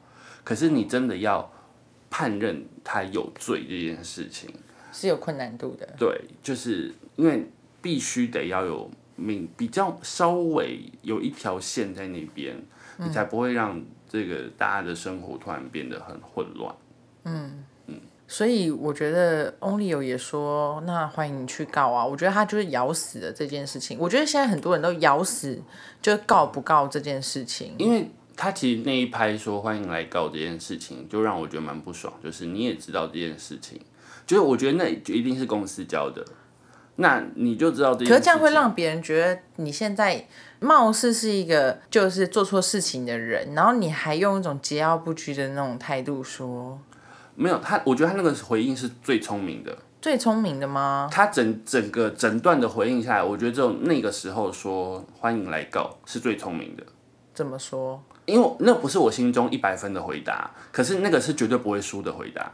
[0.43, 1.52] 可是你真的要
[2.10, 4.54] 判认他有罪这件事情，
[4.91, 5.88] 是有困难度的。
[5.97, 7.47] 对，就是因为
[7.82, 12.56] 必须得要有明比较稍微有一条线在那边，
[12.97, 16.75] 你才不会让这个大家的生活突然变得很混乱。
[17.23, 22.06] 嗯嗯所以我觉得 Only 有也说，那欢迎你去告啊。
[22.06, 23.97] 我觉得他就是咬死了这件事情。
[23.99, 25.62] 我觉得现在很多人都咬死，
[26.01, 27.75] 就告不告这件事情。
[27.77, 32.12] 因为他其实那一拍说欢迎来告这件事情，就让我觉得蛮不爽。
[32.23, 33.79] 就是你也知道这件事情，
[34.25, 36.25] 就是我觉得那就一定是公司教的，
[36.95, 38.06] 那你就知道这。
[38.06, 40.27] 可是这样会让别人觉得你现在
[40.60, 46.79] 貌似是一个就是做错事情的人，然后你还用一种桀骜不拘的那种态度说，
[47.36, 49.77] 没有他，我觉得他那个回应是最聪明的。
[50.01, 51.08] 最聪明的吗？
[51.10, 56.84] 他整整个整段的回应下来，我觉得只有那个时候说欢迎来告是最聪明的。
[57.34, 58.03] 怎么说？
[58.25, 62.51] 因为那不是我心中一百分的回答，可是那个是绝对不会输的回答。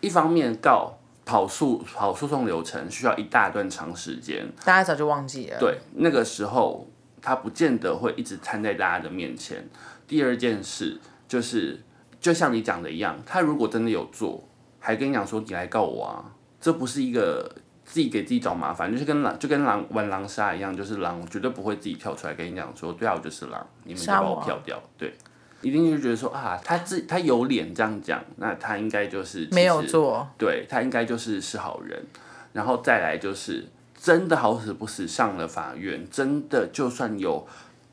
[0.00, 5.58] 一方面告跑诉跑诉讼流程需要一大段长时间，大家早就忘记了。
[5.58, 6.86] 对，那个时候
[7.22, 9.66] 他不见得会一直摊在大家的面前。
[10.06, 11.80] 第二件事就是，
[12.20, 14.46] 就像你讲的一样，他如果真的有做，
[14.78, 16.24] 还跟你讲说你来告我啊，
[16.60, 17.50] 这不是一个
[17.86, 25.14] 自己给自己找麻烦，就是跟狼就跟狼玩狼杀一样，就是狼绝对不会自己跳出来跟你讲说，对啊，我就是狼，你们就把我票掉，对。
[25.64, 30.28] 一定就觉得说啊，他自他有脸这样讲，那他应该就是没有做。
[30.38, 32.04] 对他应该就是是好人，
[32.52, 33.66] 然后再来就是
[33.98, 37.46] 真的好死不死上了法院，真的就算有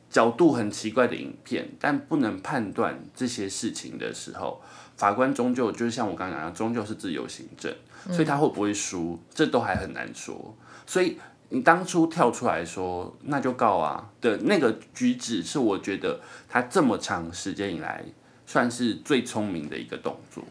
[0.10, 4.62] 角度很奇怪的影片，但不能判断这些事情的时候，
[4.97, 7.73] 法官终究就是像我刚刚讲的，终究是自由行政，
[8.12, 10.53] 所以他会不会输，这都还很难说。
[10.86, 11.17] 所以
[11.51, 18.03] 你当初跳出来说那就告啊的那个举止，是我觉得他这么长时间以来
[18.45, 20.43] 算是最聪明的一个动作。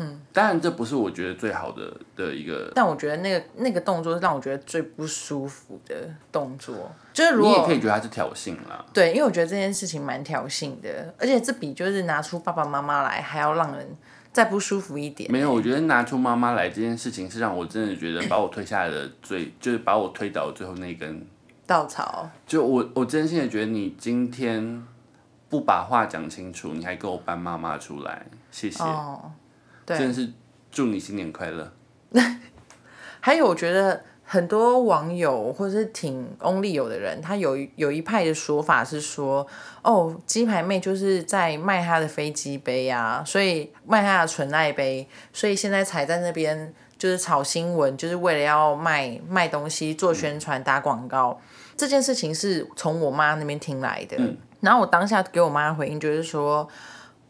[0.00, 8.84] 嗯，当然这不是我觉得最好的的一个，但我觉得那个那个动作是让我觉得最不舒服的动作，就是如果你也可以觉得他是挑衅啦。
[8.92, 13.88] 对，因为我觉得这件事情蛮挑衅的，而且这比就是拿出爸爸妈妈来还要让人
[14.38, 15.28] 再不舒服一点。
[15.32, 21.26] 没有，我觉得拿出妈妈来这件事情，是让我真的觉得把我推下来的最，就是把我推倒最后那一根。
[21.66, 24.80] 稻草，就我我真心的觉得你今天
[25.48, 29.32] 不把话讲清楚，你还给我搬妈妈出来，谢谢，哦，
[29.84, 30.32] 对，真的是
[30.70, 31.72] 祝你新年快乐。
[33.18, 39.46] 还有，我觉得很多网友或者是挺 Only 有的人，他有一有一派的说法是说，
[39.80, 51.40] 哦，鸡排妹就是在卖她的飞机杯啊，所以卖她的纯爱杯，所以现在才在那边就是炒新闻，就是为了要卖卖东西、做宣传、打广告。
[51.74, 54.18] 这件事情是从我妈那边听来的，
[54.60, 56.68] 然后我当下给我妈的回应就是说，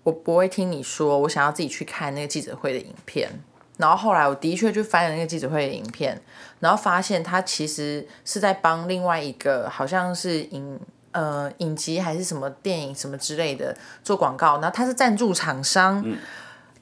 [0.02, 3.30] 我不会听你说，我想要自己去看那个记者会的影片。
[3.78, 6.20] 然后后来我的确去翻了那个记者会的影片，
[6.60, 10.78] 然后发现他其实是在帮另外一个好像是影
[11.12, 16.04] 呃影集还是什么电影什么之类的做广告，然后他是赞助厂商，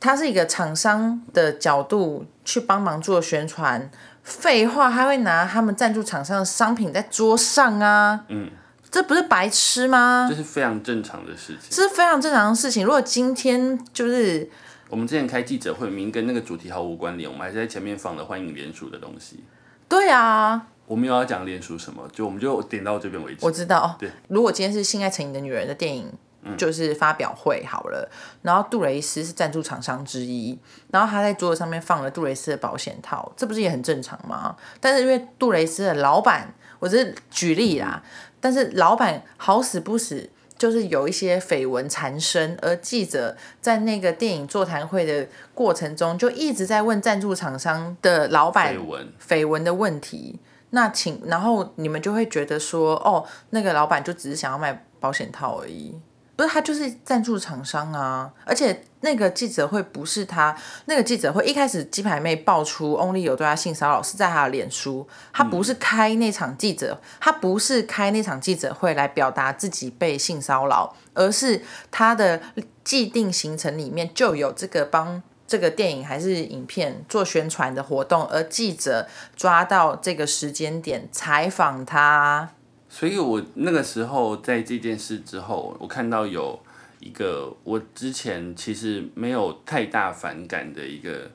[0.00, 3.90] 他是一个厂商的角度去帮忙做宣传。
[4.22, 8.50] 废话，他会拿他们赞助厂商的商品在桌上啊，嗯，
[8.90, 10.26] 这不是白痴吗？
[10.28, 11.68] 这是非常正常的事情。
[11.70, 12.84] 这是非常正常的事情。
[12.84, 14.50] 如果今天就是
[14.88, 19.42] 我们之前开记者会，明明跟那个主题毫无关联，我们还是在前面放了欢迎联署的东西。
[19.88, 23.44] 对啊，我没有要讲联署什么，就我们就点到这边为止。
[23.44, 23.96] 我知道。
[23.98, 26.12] 对，如果今天是《性爱成瘾的女人》的电影，
[26.56, 28.08] 就是发表会好了，
[28.42, 30.56] 然后杜蕾斯是赞助厂商之一，
[30.92, 34.56] 然后他在桌子上面放了杜蕾斯的保险套，这不是也很正常吗？
[34.80, 38.00] 但是因为杜蕾斯的老板，我只是举例啦，
[38.40, 50.38] 但是老板好死不死就是有一些绯闻缠身，而记者在那个电影座谈会的过程中，就一直在问赞助厂商的老板绯闻，绯闻的问题。
[50.70, 55.94] 那请，然后你们就会觉得说，哦，那个老板就只是想要卖保险套而已，
[56.36, 58.30] 不是他就是赞助厂商啊。
[58.44, 72.40] 而且那个记者会不是他，那个记者会一开始鸡排妹爆出 Only 有对他性骚扰是在他的脸书，他不是开那场记者，他不是开那场记者会来表达自己被性骚扰，而是他的
[72.84, 75.22] 既定行程里面就有这个帮。
[75.48, 82.50] 这个电影还是影片做宣传的活动，而记者抓到这个时间点采访他，
[82.88, 86.58] 所以我那个时候在这件事之后，我看到有
[87.00, 91.30] 一个我之前其实没有太大反感的一个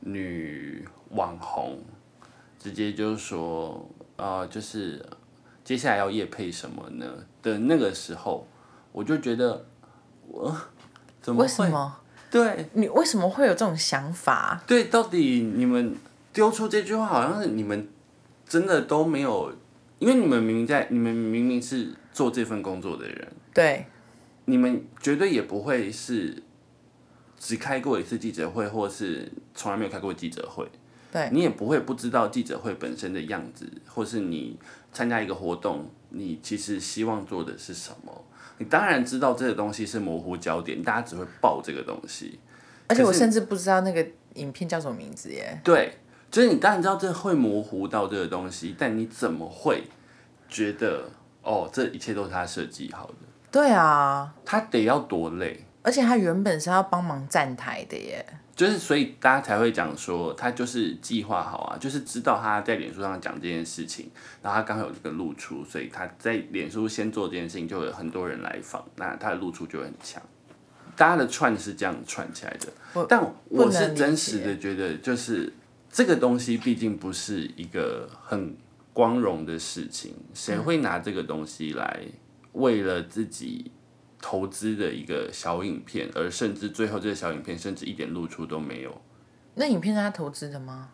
[0.00, 1.82] 女网红，
[2.58, 5.04] 直接就说，呃，就是
[5.64, 7.06] 接下来要夜配什么呢
[7.42, 8.46] 的那个时候，
[8.92, 9.66] 我就觉得
[10.28, 10.56] 我
[11.20, 11.70] 怎么会？
[12.30, 14.60] 对，你为什么会有这种想法？
[14.66, 15.94] 对，到底你们
[16.32, 17.88] 丢出这句话，好像是你们
[18.44, 19.54] 真的都没有，
[19.98, 23.86] 因为你们明明在，你们明明是做这份工作的人，对，
[24.46, 26.42] 你们绝对也不会是
[27.38, 30.68] 只开过一次记者会，或是从来没有开过记者会，
[31.12, 34.58] 对你也不会不知道记者会本身的样子，或是你
[34.92, 38.24] 参加一个活动，你其实希望做的是什么。
[38.58, 42.38] 你当然知道这个东西是模糊焦点，大家只会报这个东西。
[42.86, 45.58] 而且我甚至不知道那个影片叫什么名字耶。
[45.64, 45.92] 对，
[46.34, 49.84] 就是你当然知道这会模糊到这个东西，但你怎么会
[50.48, 51.08] 觉得
[51.44, 53.14] 哦，这一切都是他设计好的？
[53.52, 55.64] 对啊，他得要多累。
[55.82, 58.26] 而且他原本是要帮忙站台的耶。
[58.56, 64.10] 就是所以大家才会讲说，他就是计划好啊，就是知道他在脸书上讲这件事情，
[64.42, 70.20] 然后他刚好有这个露出，所以他在脸书先做这件事情，就有很多人来访，那他的露出就会很强。
[70.96, 75.52] 大家的串是这样串起来的，但我是真实的觉得，就是
[75.94, 78.56] 这个东西毕竟不是一个很
[78.92, 82.00] 光荣的事情，谁会拿这个东西来
[82.52, 83.70] 为了自己？
[84.26, 89.02] 投资的一个小影片，而甚至最后这个小影片甚至一点露出都没有。
[89.54, 90.88] 那影片是他投资的吗？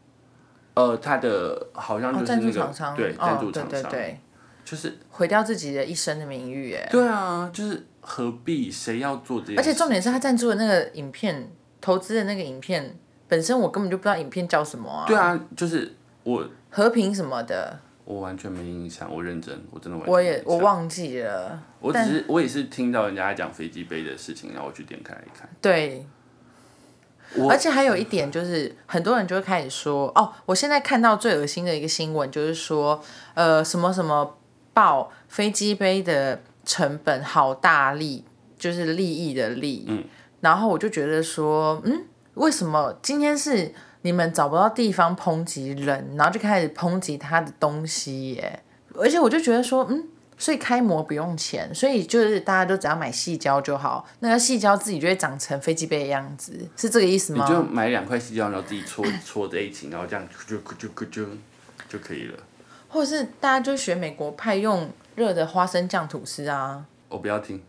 [0.75, 4.21] 呃，他的好像就是那个对赞助厂商，对
[4.65, 6.89] 就是毁掉自己的一生的名誉，哎。
[6.91, 8.69] 对啊，就是何必？
[8.69, 9.55] 谁要做这？
[9.55, 12.99] 而且重点是他赞助的那个影片，投资的那个影片
[13.31, 15.07] 本身，我根本就不知道影片叫什么啊。
[15.07, 17.79] 对啊，就是我和平什么的。
[18.05, 20.09] 我完全没印象，我认真，我真的完。
[20.09, 21.63] 我也我忘记了。
[21.79, 25.49] 我只是我也是听到人家讲飞机杯的事情，然后我去点开来看。
[25.63, 26.05] 对。
[27.49, 33.01] 而且还有一点就是，很多人就会开始说：“哦，我现在看到最恶心的一个新闻，就是说，
[33.35, 34.37] 呃，什么什么
[34.75, 38.25] 报飞机杯的成本好大利，
[38.59, 40.03] 就是利益的利。”嗯。
[40.41, 42.03] 然后我就觉得说：“嗯，
[42.41, 43.73] 为什么今天是？”
[44.03, 48.63] 你们找不到地方抨击人，然后就开始抨击他的东西耶。
[48.95, 57.45] 而且我就觉得说，嗯，所以开模不用钱，所以就是大家都只要买细胶就好，那个细胶自己就会长成飞机杯的样子，是这个意思吗？
[57.47, 61.27] 你就买两块细胶，然后自己搓搓在一起，然后这样就就就就
[61.91, 62.39] 就可以了。
[62.89, 66.87] 或者是大家就学美国派用热的花生酱吐司啊。
[67.11, 67.63] 我不要听。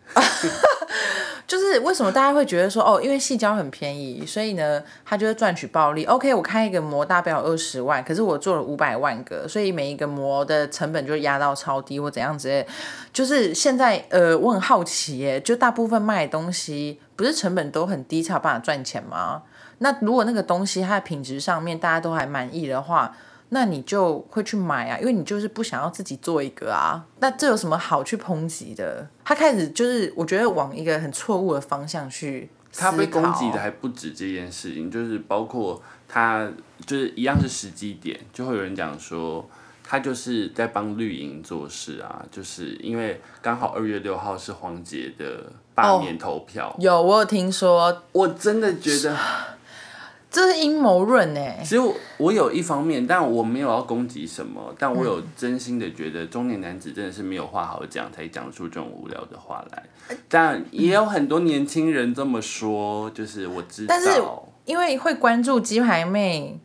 [1.51, 6.05] 就是为什么大家会觉得说哦，因为细胶很便宜，所以呢，他就会赚取暴利。
[6.05, 12.65] OK，我开一个膜大概有二十万，可是我做了五百万个，所以每一个膜的成本就压到超低或怎样之类。
[13.11, 19.43] 就是现在呃，我很好奇耶，就大部分卖的东西不是成本都很低才有办法赚钱吗？
[19.79, 23.13] 那如果那个东西它的品质上面大家都还满意的话。
[23.53, 27.05] 那你就会去买啊，因为你就是不想要自己做一个啊。
[27.19, 29.05] 那这有什么好去抨击的？
[29.25, 36.49] 他开始就是，我觉得往一个很错误的方向去他被攻击的还不止这件事情，就是包括他
[36.85, 39.45] 就是一样是时机点，就会有人讲说
[39.83, 46.73] 他就是在帮绿营做事啊，就是因为刚好二月六号是黄杰的罢免投票。
[46.79, 49.17] 有，我有听说，我真的觉得。
[50.31, 51.59] 这是阴谋论哎！
[51.61, 51.81] 其实
[52.17, 59.83] 我有一方面，但我没有要攻击什么，但我有真心的觉得中年男子真的是没有话好讲，才讲出这种无聊的话来。
[60.29, 63.93] 但也有很多年轻人这么说，就是我知道。
[63.93, 64.09] 但是
[64.63, 66.57] 因为会关注鸡排妹，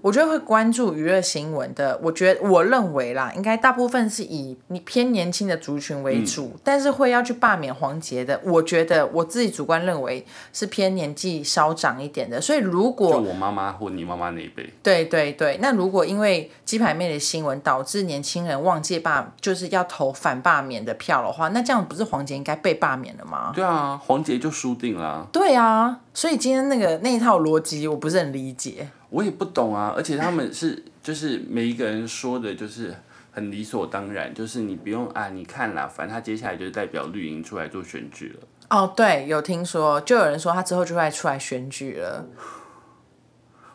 [0.00, 12.40] 我觉得会关注娱乐新闻的，我觉得我认为啦，应该大部分是以你偏年轻的族群为主，但是会要去罢免黄杰的，我觉得我自己主观认为是偏年纪稍长一点的。
[12.40, 23.52] 所以如就果我妈妈或你妈妈那一辈，对对对，那如果因为鸡排妹的新闻导致年轻人忘记罢，就是要投反罢免的票的话，那这样不是黄杰应该被罢免了吗？
[23.54, 25.26] 对啊，黄杰就输定了。
[25.32, 28.88] 对啊，所以今天那个那一套逻辑我不是很理解。
[29.10, 32.94] 我也不懂啊，而且他们是就是每一个人说的，就是
[33.30, 38.46] 很理所当然，就是你不用啊，你看啦，反正他接下来就是代表绿营出来做选举了。
[38.70, 42.26] 哦，对，有听说，就有人说他之后就会出来选举了。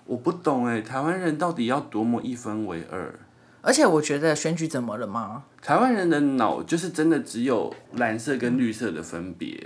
[0.05, 3.19] 我不懂哎，台湾人到底要多么一分为二？
[3.61, 5.45] 而且我觉得选举怎么了吗？
[5.61, 9.65] 台湾人的脑就是真的只有蓝色跟绿色的分别。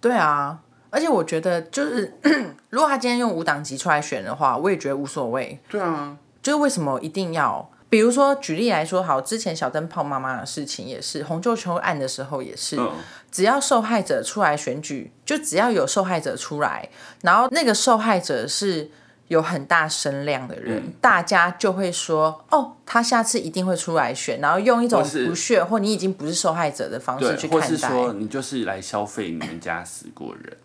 [0.00, 0.60] 对啊，
[0.90, 2.12] 而且我觉得就是，
[2.70, 5.58] 如果他今天用五档级出来选的话，我也觉得无所谓。
[5.68, 7.70] 对啊，就是为什么一定要？
[7.88, 12.92] 比如说举例来说，好，之前小灯泡妈妈的事情也是，红旧球案的时候也是，嗯，
[13.32, 16.88] 只要受害者出来选举，就只要有受害者出来，
[17.22, 18.88] 然后那个受害者是
[19.26, 27.66] 有很大声量的人，嗯大家就会说，哦，他下次一定会出来选，然后用一种不屑或你已经不是受害者的方式去看待。
[27.66, 30.56] 是说你就是来消费你们家死过人。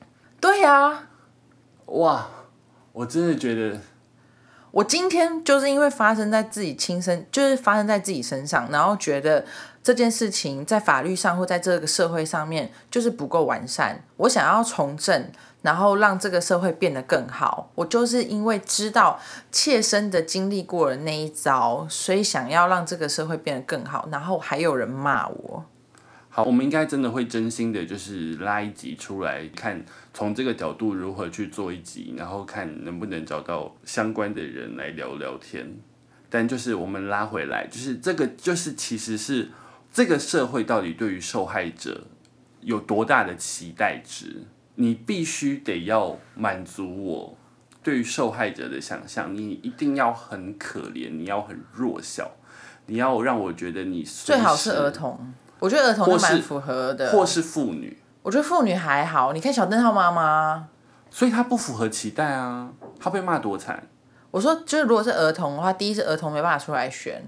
[0.45, 1.07] 对呀、
[1.87, 2.27] 哇，
[2.91, 3.81] 我真的觉得
[4.69, 9.43] 我今天就是因为发生在自己亲身，就是发生在自己身上，然后觉得
[9.81, 15.31] 这件事情在法律上或在这个社会上面就是不够完善，我想要从政，
[15.63, 17.71] 然后让这个社会变得更好。
[17.73, 19.19] 我就是因为知道
[19.51, 25.65] 切身的经历过了那一遭，所以想要让这个社会变得更好，然后还有人骂我。
[26.35, 29.81] 好，我们应该真的会真心的，就是拉一集出来看，
[30.13, 35.65] 从这个角度如何去做一集，然后看能不能找到相关的人来聊聊天。
[36.29, 39.47] 但就是我们拉回来，就是这个，就是其实是
[39.93, 42.05] 这个社会到底对于受害者
[42.59, 44.43] 有多大的期待值，
[44.75, 47.37] 你必须得要满足我
[47.81, 52.29] 对于受害者的想象，你一定要很可怜，你要很弱小，
[52.87, 55.33] 你要让我觉得你最好是儿童。
[55.59, 57.11] 童，我觉得儿童或就是蛮是符合的。
[57.11, 60.67] 或是妇女，我觉得妇女还好，你看小灯泡妈妈。
[61.09, 63.87] 所以她不符合期待啊，她被骂多惨。
[64.31, 67.23] 我说，就是如果是儿童的话，第一是儿童没办法出来选，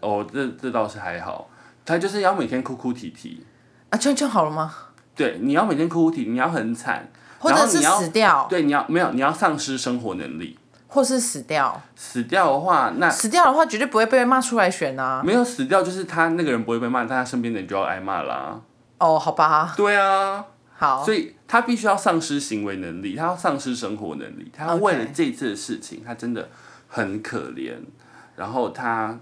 [0.00, 1.48] 哦，这这倒是还好，
[1.84, 3.46] 她就是要每天哭哭啼啼，
[3.90, 4.74] 啊，这样就好了吗？
[5.14, 7.08] 对，你要每天哭哭啼，啼，你要很惨，
[7.38, 10.58] 或者是你要死掉，对，你要没有，你要丧失生活能力，
[10.94, 15.20] 或是死掉，死掉的话，那死掉的话绝对不会被骂出来选啊。
[15.24, 18.60] 没有死掉就是他那个人不会被骂，但他身边的人就要挨骂啦，
[18.98, 20.44] 哦，好吧，对啊，
[20.76, 26.48] 好，所以他必须要丧失行为能力，他要丧失生活能力，他要为了这次的事情，他真的
[26.86, 27.74] 很可怜，
[28.36, 29.18] 然后他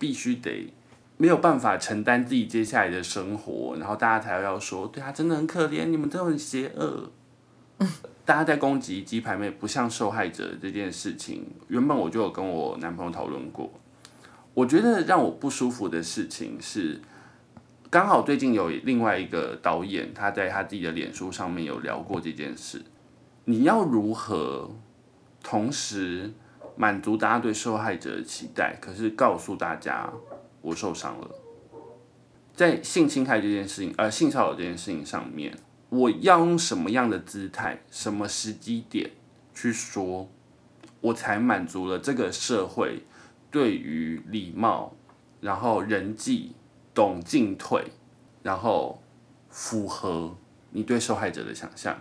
[0.00, 0.74] 必须得
[1.18, 7.10] 没有办法承担自己接下来的生活，然后大家才要说，对他真的很可怜，你们都很邪恶。
[8.24, 13.72] 大家在攻击鸡排妹不像受害者这件事情，原本我就有跟我男朋友讨论过。
[14.54, 17.00] 我觉得让我不舒服的事情是，
[17.90, 22.82] 刚好最近有另外一个导演，他在他自己的脸书上面有聊过这件事。
[23.46, 24.70] 你要如何
[25.42, 26.32] 同时
[26.76, 30.12] 满足大家对受害者的期待，可是告诉大家
[30.60, 31.30] 我受伤了？
[32.54, 35.52] 在性侵害这件事情，呃，性骚扰这件事情上面，
[35.92, 39.10] 我要用什么样的姿态、什么时机点
[39.54, 40.26] 去说，
[41.02, 43.02] 我才满足了这个社会
[43.50, 44.94] 对于礼貌，
[45.42, 46.52] 然后人际
[46.94, 47.84] 懂进退，
[48.42, 49.02] 然后
[49.50, 50.34] 符合
[50.70, 52.00] 你对受害者的想象，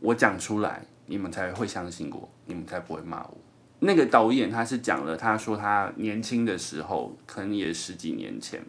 [0.00, 3.38] 我讲出来，你们才会相信我，你们才不会骂我。
[3.78, 8.62] 那个导演他是讲了，他说他年轻的时候，可能也十几年前，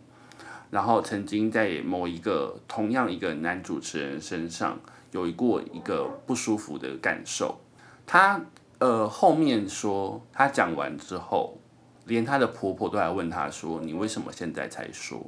[0.73, 4.79] 然后曾经在某一个同样一个男主持人身上
[5.11, 7.61] 有过一个不舒服的感受。
[8.07, 8.41] 他
[8.79, 11.59] 呃后面说，他讲完之后，
[12.07, 15.23] 连她的婆婆都来问他说：“你为什么现在才说？”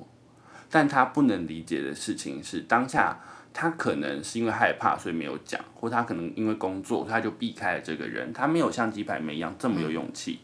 [0.72, 3.20] 但他不能理解的事情是，当下
[3.54, 8.34] 他可能是因为害怕，所以没有讲，或他可能因为工作，他就避开了这个人。
[8.34, 10.40] 他没有像鸡排妹一样这么有勇气，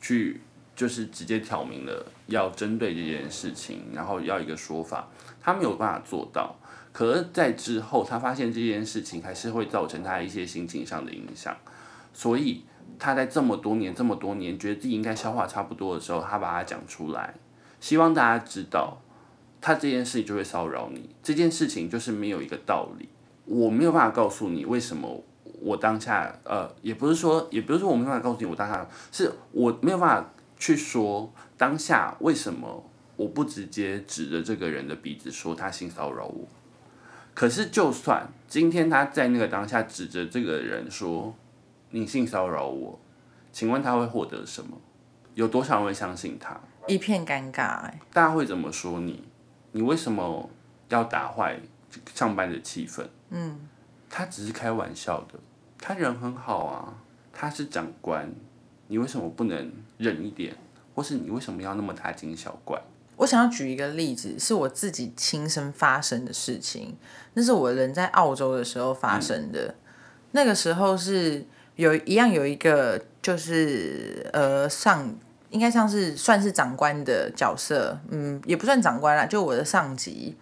[0.00, 0.40] 去
[0.76, 5.08] 就是直接挑明了要针对这件事情，然后要一个说法，
[5.40, 6.54] 他没有办法做到。
[6.92, 11.54] 可是，在之后，他发现这件事情还是会造成他一些心情上的影响，
[12.12, 12.64] 所以
[12.98, 17.34] 他在这么多年、这么多年，觉得自己应该消化差不多的时候，他把它讲出来，
[17.80, 18.98] 希望大家知道，
[19.60, 21.10] 他这件事情就会骚扰你。
[21.22, 23.08] 这件事情就是没有一个道理，
[23.44, 25.22] 我没有办法告诉你为什么
[25.60, 36.46] 我当下呃，也不是说，也不是说我没办法告诉你我当下，是我没有办法去说当下为什么我不直接指着这个人的鼻子说他性骚扰我。
[37.34, 41.34] 可是就算今天他在那个当下指着这个人说
[41.90, 42.98] 你性骚扰我，
[43.52, 44.76] 请问他会获得什么？
[45.34, 46.58] 有多少人会相信他？
[46.86, 49.22] 一片尴尬、哎，大家会怎么说你？
[49.72, 50.48] 你为什么
[50.88, 51.60] 要打坏
[52.14, 53.04] 上班的气氛？
[53.30, 53.68] 嗯，
[54.08, 55.38] 他只是开玩笑的，
[55.78, 56.94] 他人很好啊，
[57.32, 58.32] 他是长官，
[58.88, 60.54] 你为什么不能忍一点？
[60.94, 62.80] 或是你为什么要那么大惊小怪？
[63.16, 66.96] 我想要举一个例子，是我自己亲身发生的事情。
[67.34, 69.74] 那是我人在澳洲的时候发生的。
[70.32, 71.44] 那个时候是
[71.76, 75.14] 有一样有一个，就是呃上
[75.50, 80.36] 应该像是算是长官的角色，嗯，也不算长官啦，就我的上级。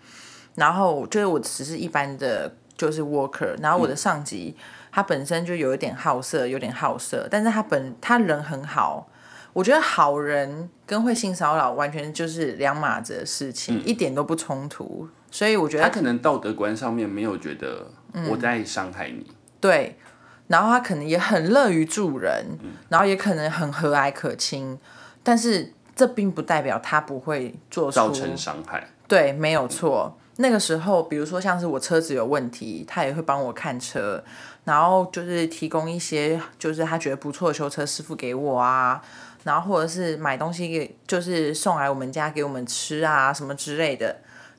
[0.56, 4.56] 然后就是我只是一般的就是 worker，然后我的上级、
[4.94, 9.08] 他本身就有一点好色，有点好色，但是他本他人很好。
[9.52, 15.08] 我觉得好人跟会性骚扰完全就是两码子的事情，一点都不冲突。
[15.32, 17.88] 所以我觉得他可能道德观上面没有觉得
[18.30, 19.26] 我在伤害你，
[19.60, 19.96] 对，
[20.46, 22.44] 然后他可能也很乐于助人，
[22.88, 24.78] 然后也可能很和蔼可亲，
[25.24, 28.88] 但是这并不代表他不会做出造成伤害。
[29.08, 30.16] 对，没有错。
[30.36, 34.24] 那个时候，比如说像是我车子有问题，他也会帮我看车，
[34.64, 39.02] 然后就是提供一些就是他觉得不错的修车师傅给我啊，
[39.44, 44.16] 然后或者是买东西给就是送来我们家给我们吃啊什么之类的。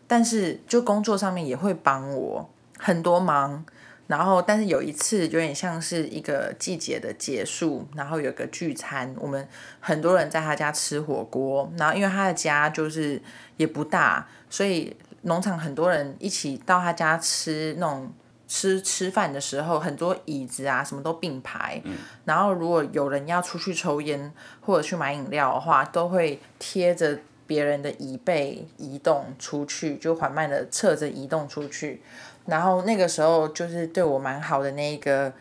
[0.07, 2.47] 但是就工作上面也会帮我
[2.77, 3.65] 很多忙，
[4.05, 9.47] 然后但是有一次有点像是一个季节的结束，然后有个聚餐，我们
[9.79, 13.19] 很多人在他家吃火锅，然后因为他的家就是
[13.57, 18.13] 也不大，所以农场很多人一起到他家吃那种
[18.47, 21.81] 吃吃饭的时候，很多椅子啊什么都并排，
[22.25, 27.19] 然后如果有人要出去抽烟或者去买饮料的话，都会贴着。
[27.47, 32.01] 别人的椅背移动出去，就缓慢的侧着移动出去，
[32.47, 35.31] 然后那个时候就是对我蛮好的那个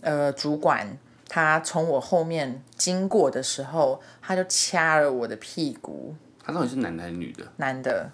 [0.00, 0.98] 呃主管，
[1.28, 6.16] 他从我后面经过的时候，他就掐了我的屁股。
[6.44, 7.46] 他到底是男的还是女的？
[7.58, 8.10] 男的。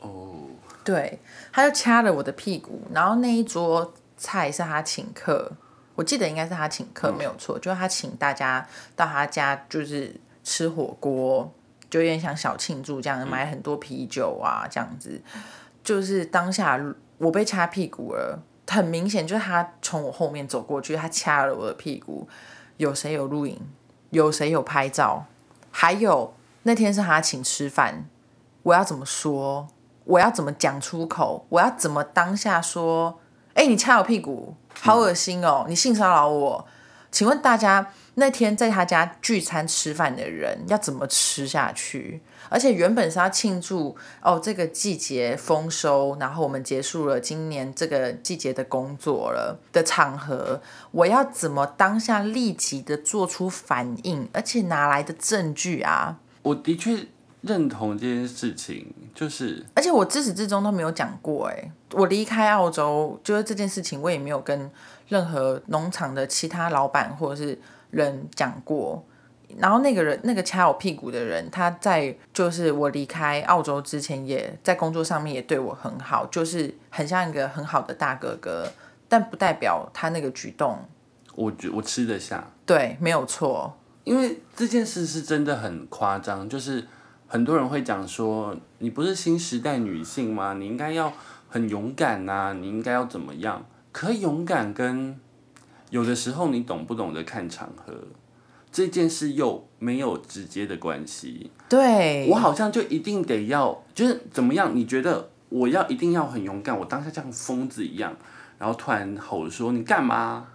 [0.00, 0.50] 哦。
[0.86, 1.18] 对，
[1.52, 5.50] 他就掐了我的屁股，然后那一桌菜是他请客，
[5.96, 8.64] 我记得应该是他请客没有错，就是他请大家
[8.94, 10.14] 到他家就是
[10.44, 11.52] 吃火锅。
[11.88, 15.22] 就有点像小庆祝这样，买很多啤酒啊，这样子。
[15.84, 16.78] 就是当下
[17.18, 22.28] 我被掐屁股了，很明显就是他从我后面走过去，他掐了我的屁股。
[22.76, 23.60] 有谁有录影？
[24.10, 25.26] 有谁有拍照？
[25.70, 26.34] 还有
[26.64, 28.06] 那天是他请吃饭，
[28.64, 29.68] 我要怎么说？
[30.06, 31.46] 我要怎么讲出口？
[31.50, 33.20] 我要怎么当下说？
[33.54, 35.66] 哎，你掐我屁股，好恶心哦！
[35.68, 36.66] 你性骚扰我，
[37.10, 37.92] 请问大家？
[38.18, 42.22] 那天在他家聚餐吃饭的人要怎么吃下去？
[42.48, 54.26] 而且原本是要庆祝哦，这个季节丰收，然后我们结束了今年这个季节的工作了的场合，我要怎么当下立即的做出反应？
[54.32, 56.16] 而且哪来的证据啊？
[56.40, 57.06] 我的确
[57.46, 64.70] 认同这件事情，就是而且我自始至终都没有讲过，哎，我离开澳洲就是这件事情，我也没有跟
[65.08, 67.58] 任何农场的其他老板或者是。
[67.90, 69.02] 人讲过，
[69.56, 78.70] 然后那个人那个掐我屁股的人，他在就是我离开澳洲之前，也在工作上面也对我很好，就是很像一个很好的大哥哥，
[79.08, 80.76] 但不代表他那个举动，
[81.36, 86.86] 我觉我吃得下，对，没有错，因为这件事是真的很夸张，就是
[87.26, 90.54] 很多人会讲说，你不是新时代女性吗？
[90.54, 91.12] 你应该要
[91.48, 93.64] 很勇敢呐，你应该要怎么样？
[93.92, 95.18] 可勇敢跟。
[95.90, 97.94] 有的时候你懂不懂得看场合，
[98.72, 101.50] 这件事又没有直接的关系。
[101.68, 104.74] 对我好像就一定得要，就是怎么样？
[104.74, 106.76] 你觉得我要一定要很勇敢？
[106.76, 108.14] 我当下像疯子一样，
[108.58, 110.48] 然后突然吼说你干嘛？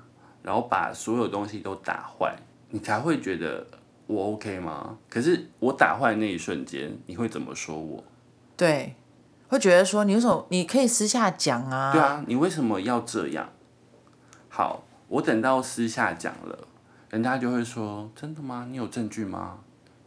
[0.43, 2.36] 然后把所有东西都打坏，
[2.69, 3.65] 你才会觉得
[4.12, 4.97] 我 OK 吗？
[5.09, 8.03] 可是我打坏那一瞬间，你会怎么说我？
[8.57, 8.95] 对，
[9.47, 10.45] 会觉得说你为什么？
[10.49, 11.91] 你可以私下讲啊。
[11.93, 13.49] 对啊，你为什么要这样？
[14.49, 14.84] 好。
[15.12, 16.57] 我等到私下讲了，
[17.09, 18.66] 人家就会说：“真的吗？
[18.72, 19.57] 你有证据吗？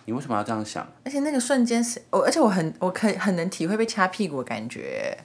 [0.07, 5.19] 你为什么要这样想？”而且那个瞬间是，我而且我很，我可以很能体会被掐屁股的感觉。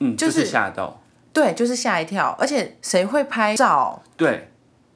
[0.00, 1.00] 嗯，就是吓到。
[1.32, 2.34] 对，就是吓一跳。
[2.40, 4.02] 而且谁会拍照？
[4.16, 4.50] 对，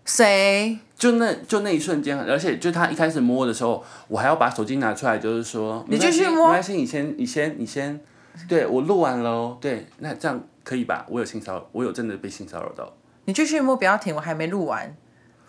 [0.04, 0.80] 谁？
[0.98, 8.00] 就那就那一瞬间，而且就他一开始摸的时候，我还要把手机拿出来，就是说：“你继续摸。”没关系，你先，你先，你先。
[8.48, 9.58] 对我录完了哦。
[9.60, 11.06] 对，那这样可以吧？
[11.08, 12.92] 我有性骚扰，我有真的被性骚扰到。
[13.26, 14.96] 你继续摸，不要停，我还没录完。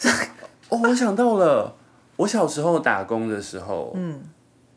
[0.69, 1.75] 哦，我想到了，
[2.17, 4.21] 我小时候打工的时候，嗯，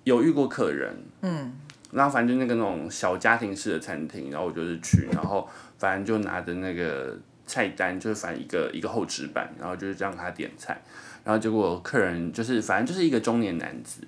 [0.05, 1.53] 有遇过客人，嗯，
[1.91, 5.47] 然后反正就那个那种小家庭式的餐厅，然后我就是去，然后
[5.77, 7.15] 反正就拿着那个
[7.53, 10.81] 菜单，就是反正一个一个厚纸板，然后就是让他点菜，
[11.23, 14.01] 然后结果客人就是反正就是一个中年男子，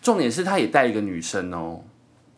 [0.00, 1.82] 重点是他也带一个女生哦，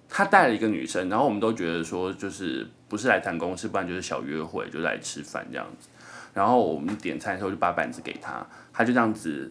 [0.09, 5.89] 他带了一个女生，然后我们都觉得说就是不是来谈公事，不然就是小约会，就来吃饭这样子。
[6.33, 9.51] 然后我们点菜的时候就把板子给他，他就这样子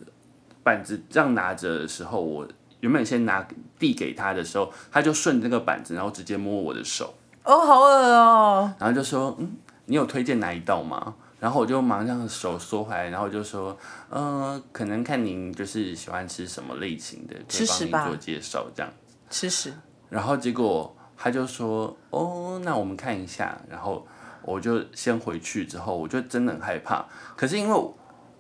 [0.64, 2.48] 板子这样拿着的时候，我
[2.80, 3.48] 原本先拿
[3.78, 9.56] 递给他的时候，他就顺那个板子，然后直接摸我的手，哦，好恶哦、然后就说：“嗯，
[9.86, 13.78] 你有推荐哪一道吗？”然后我就马上手缩回来，然后就说
[14.10, 18.92] ：“嗯、可能看您就是喜欢吃什么类型的，可以帮您做介绍这样。”
[19.30, 19.74] 吃屎！
[20.10, 24.08] 然后结果他就说：“哦，那我们看一下。”然后
[24.44, 27.06] 我就先回去之后，我就真的很害怕。
[27.36, 27.90] 可是因为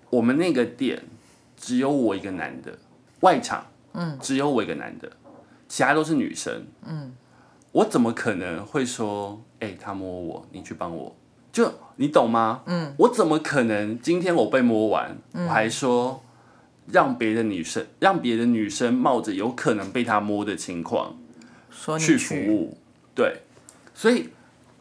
[0.10, 1.04] 我们那个店
[1.58, 2.76] 只有我一个男的，
[3.20, 5.12] 外场，嗯，只有我一个男的，
[5.68, 7.14] 其他都是女生，嗯，
[7.72, 11.16] 我怎么可能会说，哎、他摸我，你去帮我？
[11.56, 12.64] 就你懂吗？
[12.66, 16.22] 嗯，我怎么可能今天我被摸完，我还说
[16.91, 21.16] 让别的女生让别的女生冒着有可能被他摸的情况
[21.70, 22.78] 说去服务，
[23.16, 23.43] 对，
[23.93, 24.32] 所以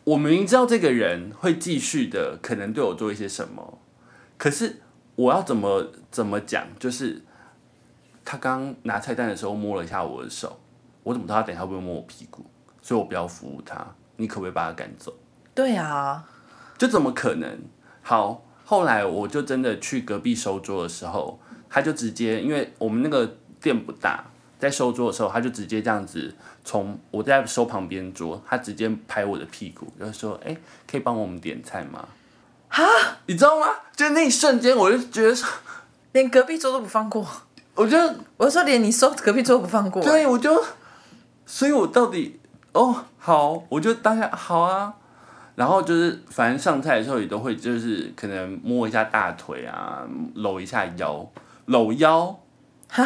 [0.02, 3.78] 我明明知道这个人会继续的可能对我做一些什么，
[4.36, 4.80] 可是
[5.14, 6.66] 我要怎么怎么讲？
[6.80, 7.22] 就是
[8.24, 10.58] 他刚拿菜单的时候摸了一下我的手，
[11.04, 12.44] 我怎么知道他等一下会不会摸我屁股？
[12.82, 15.14] 所以我不要服务他，你可不可以把他赶走？
[15.54, 16.28] 对啊，
[16.84, 17.58] 就怎么可能？
[18.02, 24.22] 好，后来我就真的去隔壁收桌的时候，他就直接，因为我们那个店不大，
[24.58, 30.54] 在收桌的时候，他就直接这样子从我在收旁边桌，他直接拍我的屁股，就说：“哎、
[30.86, 32.06] 可以帮我们点菜吗？”
[32.68, 32.84] 哈，
[33.24, 33.66] 你知道吗？
[33.96, 35.34] 就那一瞬间，我就觉得，
[36.12, 37.26] 连隔壁桌都不放过。
[37.74, 37.96] 我就
[38.36, 40.02] 我说连你收隔壁桌都不放过。
[40.02, 40.62] 对，我就，
[41.46, 42.38] 所以我到底
[42.72, 44.92] 哦好，我就当下好啊，
[45.54, 51.24] 然后就是反正上菜的时候也都会就是可能摸一下大腿啊，搂一下腰，
[51.66, 52.40] 搂腰，
[52.88, 53.04] 哈，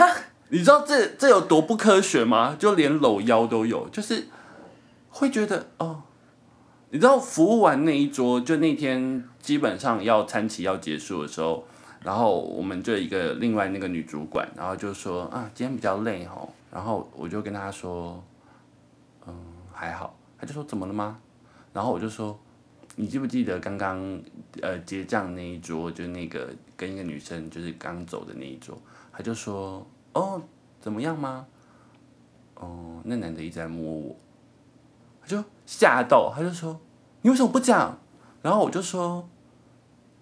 [0.49, 2.57] 你知道这这有多不科学吗？
[2.59, 4.29] 就连搂腰都有，就是
[5.11, 6.03] 会觉得哦，
[6.91, 11.67] 你知道服务完那一桌，就那天基本上要餐期要结束的时候，
[12.03, 18.25] 然后我们就一个另外那个女主管，然后就说啊，今天比较累吼，然后我就跟她说，
[19.27, 19.35] 嗯，
[19.71, 21.19] 还好，她就说怎么了吗？
[21.79, 22.37] 然后我就说，
[22.97, 24.21] 你记不记得刚刚
[24.61, 28.77] 呃结账那一桌，就那个跟一个女生就是刚走的那一桌，
[29.13, 30.43] 他就说哦
[30.81, 31.47] 怎么样吗？
[32.57, 34.17] 哦，那男的一直在摸我，
[35.21, 36.81] 他就吓到，他就说
[37.23, 37.97] 你为什么不讲？
[38.43, 39.29] 然后我就说，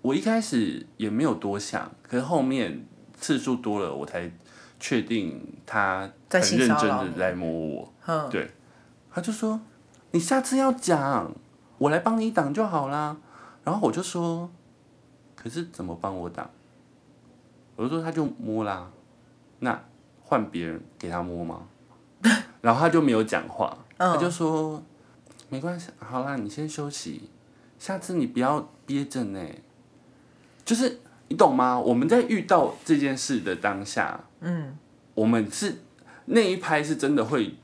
[0.03, 2.85] 我一开始也没有多想，可是后面
[3.19, 4.31] 次数多了，我才
[4.79, 7.95] 确定他在很认真的在摸我。
[8.05, 8.51] 嗯，对，
[9.11, 9.59] 他就说
[10.11, 11.33] 你下次要讲，
[11.79, 13.17] 我来帮你挡就好啦。
[13.65, 14.51] 然后我就说，
[15.35, 16.49] 可是怎么帮我挡？
[17.75, 18.91] 我就说他就摸啦，
[19.59, 19.79] 那
[20.23, 21.63] 换别人给他摸吗？
[22.63, 24.83] 然后他就没有讲话，他就说
[25.49, 27.29] 没关系，好啦，你先休息，
[27.79, 29.41] 下次你不要憋着呢。
[30.65, 31.79] 就是你懂吗？
[31.79, 34.77] 我们在遇到这件事的当下，嗯，
[35.15, 35.83] 我们是
[36.25, 37.55] 那一拍是真的会，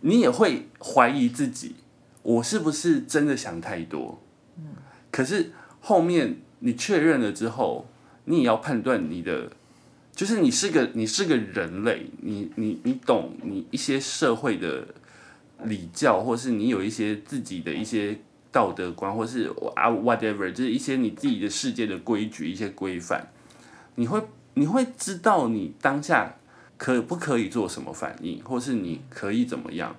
[0.00, 1.76] 你也会怀疑自己，
[2.22, 4.22] 我是不是真的想太多？
[4.58, 4.64] 嗯，
[5.10, 7.86] 可是后面你确认了之后，
[8.24, 9.50] 你也要判断你的，
[10.12, 14.86] 就是你是个你是个人类，你你你懂你一些社会的
[15.64, 18.18] 礼教，或是你有一些自己的一些
[18.52, 23.28] 道德观，或是啊 whatever，就是一些你自己的世界的规矩、一些规范，
[23.94, 24.22] 你会
[24.54, 26.36] 你会知道你当下
[26.76, 29.96] 可不可以做什么反应，或是你可以怎么样。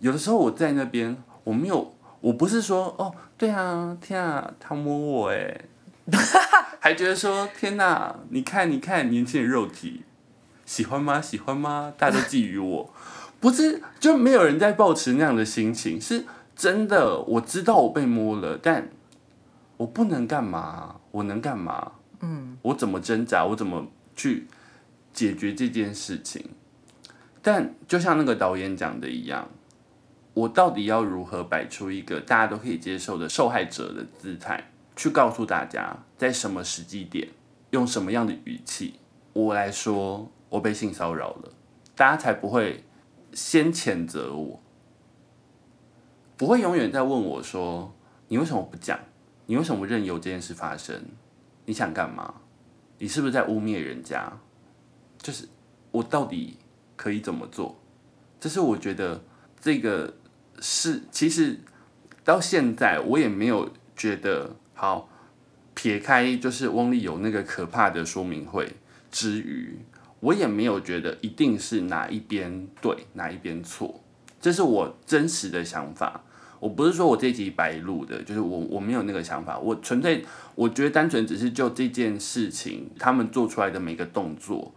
[0.00, 5.60] 有的时候我在那边，我没有，我不是说哦，对啊，天啊，他摸我哎，
[6.80, 10.02] 还觉得说天哪，你看你看年轻的肉体，
[10.64, 11.20] 喜欢吗？
[11.20, 11.92] 喜欢吗？
[11.96, 12.90] 大家都觊觎我，
[13.40, 16.24] 不是就没有人在抱持那样的心情，是
[16.56, 18.88] 真的，我知道我被摸了，但
[19.76, 20.96] 我不能干嘛？
[21.10, 21.92] 我能干嘛？
[22.20, 23.44] 嗯，我怎么挣扎？
[23.44, 23.86] 我怎么
[24.16, 24.46] 去
[25.12, 26.44] 解决这件事情？
[27.42, 29.46] 但就像那个导演讲的一样，
[30.34, 37.28] 我到底要如何摆出一个大家都可以接受的受害者的姿态，去告诉大家，在什么时机点，
[37.70, 38.94] 用什么样的语气，
[39.32, 41.52] 我来说我被性骚扰了，
[41.94, 42.84] 大家才不会
[43.32, 44.60] 先谴责我，
[46.36, 47.94] 不会永远在问我说
[48.26, 48.98] 你为什么不讲，
[49.46, 51.04] 你为什么任由这件事发生？
[51.64, 52.34] 你想干嘛？
[52.98, 54.32] 你是不是在污蔑人家？
[55.18, 55.48] 就是
[55.92, 56.58] 我到底
[56.96, 57.76] 可以怎么做？
[58.40, 59.22] 这是我觉得
[59.60, 60.12] 这个
[60.60, 61.60] 是其实
[62.24, 65.08] 到现在我也没有觉得好。
[65.76, 68.74] 撇开就是翁立有那个可怕的说明会
[69.10, 69.76] 之余，
[70.20, 74.00] 我也没有觉得一定是哪一边对哪一边错，
[74.40, 76.22] 这是我真实的想法。
[76.60, 80.24] 我不是说我这集白录的，就是我我没有那个想法，我纯粹
[80.54, 84.72] 我觉得单纯只是就这件事情，他们做出来的每个动作，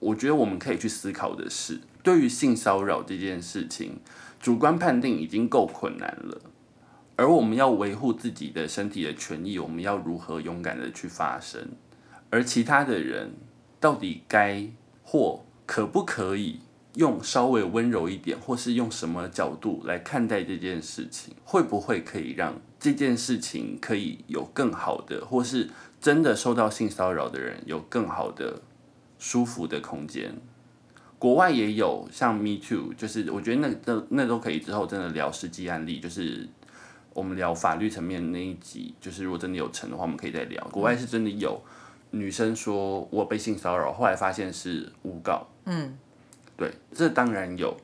[0.00, 4.00] 我觉得我们可以去思考的是，对于性骚扰这件事情，
[4.40, 6.40] 主观判定已经够困难了。
[7.16, 11.68] 而我们要维护自己的身体的权益，我们要如何勇敢的去发声？
[12.30, 13.34] 而其他的人
[13.78, 14.66] 到底该
[15.02, 16.60] 或可不可以
[16.94, 21.34] 用稍微温柔一点，或是用什么角度来看待这件事情？
[21.44, 25.68] 会不会可以让这件事情可以有更好的，或是
[26.00, 28.62] 真的受到性骚扰的人有更好的
[29.18, 30.34] 舒服的空间？
[31.20, 36.48] 国外也有像 Me Too，就是我觉得那那那都可以之后真的聊实际案例，就是。
[37.12, 40.62] 我们聊法律层面那一集，就是如果真的有成的话，我们可以再聊。
[40.68, 41.60] 国外是真的有
[42.12, 45.44] 女生说我被性骚扰，后来发现是诬告。
[45.64, 45.98] 嗯，
[46.56, 47.76] 对，这当然有。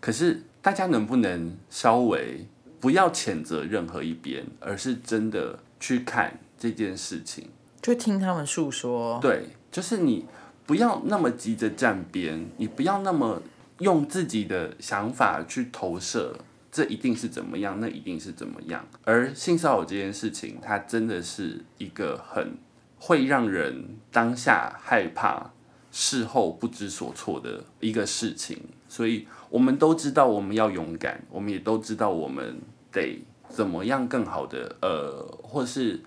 [0.00, 2.46] 可是大家能不能稍微
[2.78, 7.48] 不要谴责任何一边，而是真的去看这件事情，
[7.80, 9.18] 就听他们诉说。
[9.22, 10.26] 对，就是你
[10.68, 13.40] 不要那么急着站边，你不要那么
[13.78, 16.36] 用自己的想法去投射。
[16.70, 17.80] 这一定是怎么样？
[17.80, 18.86] 那一定是怎么样？
[19.04, 22.58] 而性骚扰这件事情，它真的是一个很
[22.98, 25.52] 会让人当下害怕、
[25.90, 28.60] 事后不知所措的一个事情。
[28.90, 32.60] 所以，我们都知道我们要勇敢，我们也都知道我们
[32.92, 36.00] 得怎么样更好的，呃，或是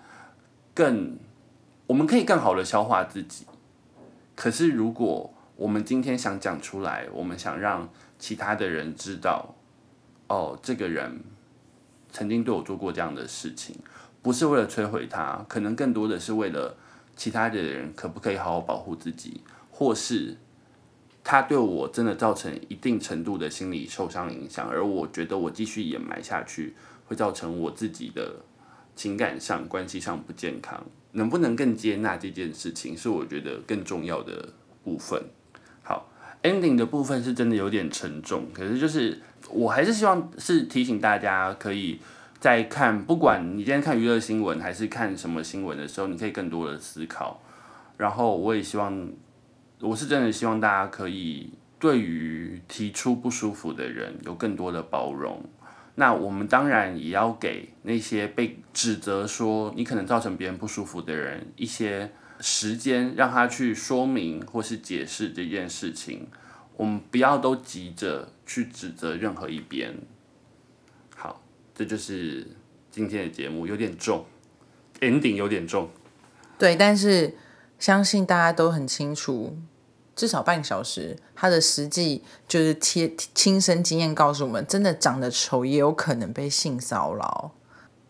[0.75, 1.17] 更
[1.87, 3.47] 我们可以更好的消化自己。
[4.41, 7.87] 可是，如果我们今天想讲出来，我们想让
[8.17, 9.53] 其他的人知道。
[10.29, 11.21] 哦，这个人
[12.11, 13.75] 曾经对我做过这样的事情，
[14.23, 16.75] 不是为了摧毁他，可能更多的是为了
[17.15, 20.35] 其他的人可不可以好好保护自己，或是
[21.23, 26.73] 他对我真的造成一定程度的心理受伤影响，而我觉得我继续掩埋下去
[27.05, 28.37] 会造成我自己的
[28.95, 30.83] 情感上、关系上不健康，
[31.13, 34.49] 能不能更接纳这件事情，是我觉得更重要的
[34.83, 35.21] 部分。
[35.83, 36.09] 好
[36.43, 39.19] ，ending 的部分是真的有点沉重，可是就是。
[39.49, 41.99] 我还是希望是提醒大家，可以
[42.39, 47.41] 在看，不管你今天看娱乐新闻还是看什么新闻的时候，你可以更多的思考。
[47.97, 49.11] 然后我也希望，
[49.79, 51.49] 我是真的希望大家可以
[51.79, 55.43] 对于提出不舒服的人有更多的包容。
[56.01, 66.27] 那我们当然也要给那些被指责说你可能造成别人不舒服的人一些时间，让他去说明或是解释这件事情。
[66.75, 69.95] 我们不要都急着去指责任何一边。
[71.15, 71.39] 好，
[71.75, 72.47] 这就是
[72.89, 74.25] 今天的节目，有点重
[75.01, 75.87] ，ending 有点重。
[76.57, 77.35] 对，但是
[77.77, 79.55] 相信大家都很清楚，
[80.15, 87.51] 至少半个小时，他的实际就是贴亲身经验告诉我们，真的长得丑也有可能被性骚扰。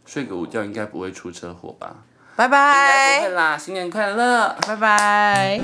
[0.06, 2.04] 睡个午觉应该不会出车祸吧？
[2.36, 3.20] 拜拜。
[3.20, 5.62] 不会啦，新年快乐，拜拜。